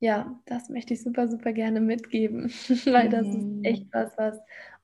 Ja, 0.00 0.38
das 0.46 0.68
möchte 0.68 0.94
ich 0.94 1.02
super, 1.02 1.28
super 1.28 1.52
gerne 1.52 1.80
mitgeben, 1.80 2.48
weil 2.86 3.08
das 3.08 3.26
ist 3.26 3.42
mhm. 3.42 3.64
echt 3.64 3.86
was, 3.92 4.16
was 4.18 4.38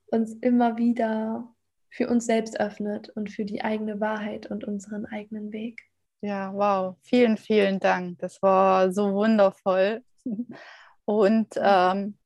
uns 0.06 0.34
immer 0.34 0.76
wieder 0.76 1.52
für 1.90 2.08
uns 2.08 2.26
selbst 2.26 2.58
öffnet 2.60 3.08
und 3.10 3.30
für 3.30 3.44
die 3.44 3.62
eigene 3.62 4.00
Wahrheit 4.00 4.46
und 4.46 4.64
unseren 4.64 5.06
eigenen 5.06 5.52
Weg. 5.52 5.82
Ja, 6.22 6.52
wow. 6.54 6.96
Vielen, 7.02 7.36
vielen 7.36 7.80
Dank. 7.80 8.18
Das 8.18 8.40
war 8.42 8.92
so 8.92 9.12
wundervoll. 9.12 10.04
Und 11.06 11.48
ähm, 11.56 12.18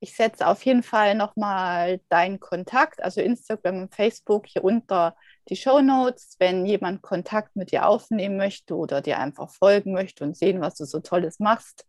ich 0.00 0.16
setze 0.16 0.46
auf 0.46 0.64
jeden 0.64 0.82
Fall 0.82 1.14
nochmal 1.14 2.00
deinen 2.08 2.40
Kontakt, 2.40 3.02
also 3.02 3.20
Instagram 3.20 3.82
und 3.82 3.94
Facebook 3.94 4.46
hier 4.46 4.64
unter 4.64 5.16
die 5.48 5.56
Show 5.56 5.80
Notes, 5.80 6.36
wenn 6.38 6.64
jemand 6.66 7.02
Kontakt 7.02 7.56
mit 7.56 7.70
dir 7.70 7.86
aufnehmen 7.86 8.36
möchte 8.36 8.76
oder 8.76 9.00
dir 9.00 9.18
einfach 9.18 9.50
folgen 9.50 9.92
möchte 9.92 10.24
und 10.24 10.36
sehen, 10.36 10.60
was 10.60 10.76
du 10.76 10.84
so 10.84 11.00
Tolles 11.00 11.38
machst. 11.38 11.86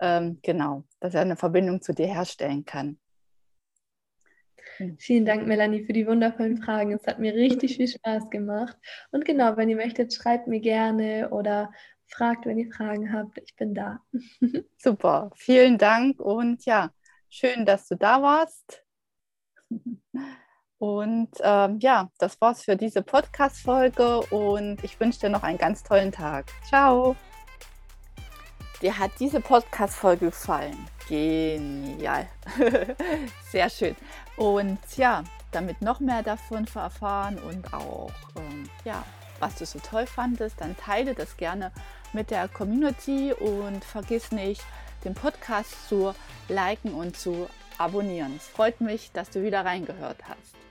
Ähm, 0.00 0.38
genau, 0.42 0.84
dass 1.00 1.14
er 1.14 1.22
eine 1.22 1.36
Verbindung 1.36 1.82
zu 1.82 1.92
dir 1.92 2.06
herstellen 2.06 2.64
kann. 2.64 2.98
Hm. 4.76 4.96
Vielen 4.98 5.26
Dank, 5.26 5.46
Melanie, 5.46 5.84
für 5.84 5.92
die 5.92 6.06
wundervollen 6.06 6.62
Fragen. 6.62 6.92
Es 6.92 7.06
hat 7.06 7.18
mir 7.18 7.34
richtig 7.34 7.76
viel 7.76 7.88
Spaß 7.88 8.30
gemacht. 8.30 8.76
Und 9.10 9.24
genau, 9.24 9.56
wenn 9.56 9.68
ihr 9.68 9.76
möchtet, 9.76 10.12
schreibt 10.14 10.46
mir 10.46 10.60
gerne 10.60 11.30
oder 11.30 11.70
fragt, 12.06 12.46
wenn 12.46 12.58
ihr 12.58 12.72
Fragen 12.72 13.12
habt. 13.12 13.38
Ich 13.38 13.54
bin 13.56 13.74
da. 13.74 14.00
Super, 14.78 15.30
vielen 15.34 15.78
Dank 15.78 16.20
und 16.20 16.64
ja, 16.64 16.90
schön, 17.28 17.64
dass 17.64 17.88
du 17.88 17.96
da 17.96 18.22
warst. 18.22 18.84
Und 20.80 21.28
ähm, 21.42 21.78
ja, 21.80 22.08
das 22.18 22.40
war's 22.40 22.62
für 22.62 22.74
diese 22.74 23.02
Podcast-Folge 23.02 24.20
und 24.30 24.82
ich 24.82 24.98
wünsche 24.98 25.20
dir 25.20 25.28
noch 25.28 25.42
einen 25.42 25.58
ganz 25.58 25.82
tollen 25.82 26.10
Tag. 26.10 26.46
Ciao. 26.66 27.14
Dir 28.80 28.98
hat 28.98 29.10
diese 29.20 29.42
Podcast-Folge 29.42 30.26
gefallen? 30.26 30.86
Genial. 31.06 32.26
Sehr 33.52 33.68
schön. 33.68 33.94
Und 34.38 34.78
ja, 34.96 35.22
damit 35.50 35.82
noch 35.82 36.00
mehr 36.00 36.22
davon 36.22 36.66
erfahren 36.74 37.38
und 37.40 37.74
auch 37.74 38.10
ähm, 38.36 38.66
ja, 38.86 39.04
was 39.38 39.56
du 39.56 39.66
so 39.66 39.80
toll 39.80 40.06
fandest, 40.06 40.62
dann 40.62 40.74
teile 40.78 41.14
das 41.14 41.36
gerne 41.36 41.72
mit 42.14 42.30
der 42.30 42.48
Community 42.48 43.34
und 43.34 43.84
vergiss 43.84 44.32
nicht, 44.32 44.64
den 45.04 45.12
Podcast 45.12 45.90
zu 45.90 46.14
liken 46.48 46.94
und 46.94 47.18
zu 47.18 47.50
abonnieren. 47.76 48.34
Es 48.34 48.46
freut 48.48 48.80
mich, 48.80 49.12
dass 49.12 49.28
du 49.28 49.42
wieder 49.42 49.66
reingehört 49.66 50.26
hast. 50.26 50.69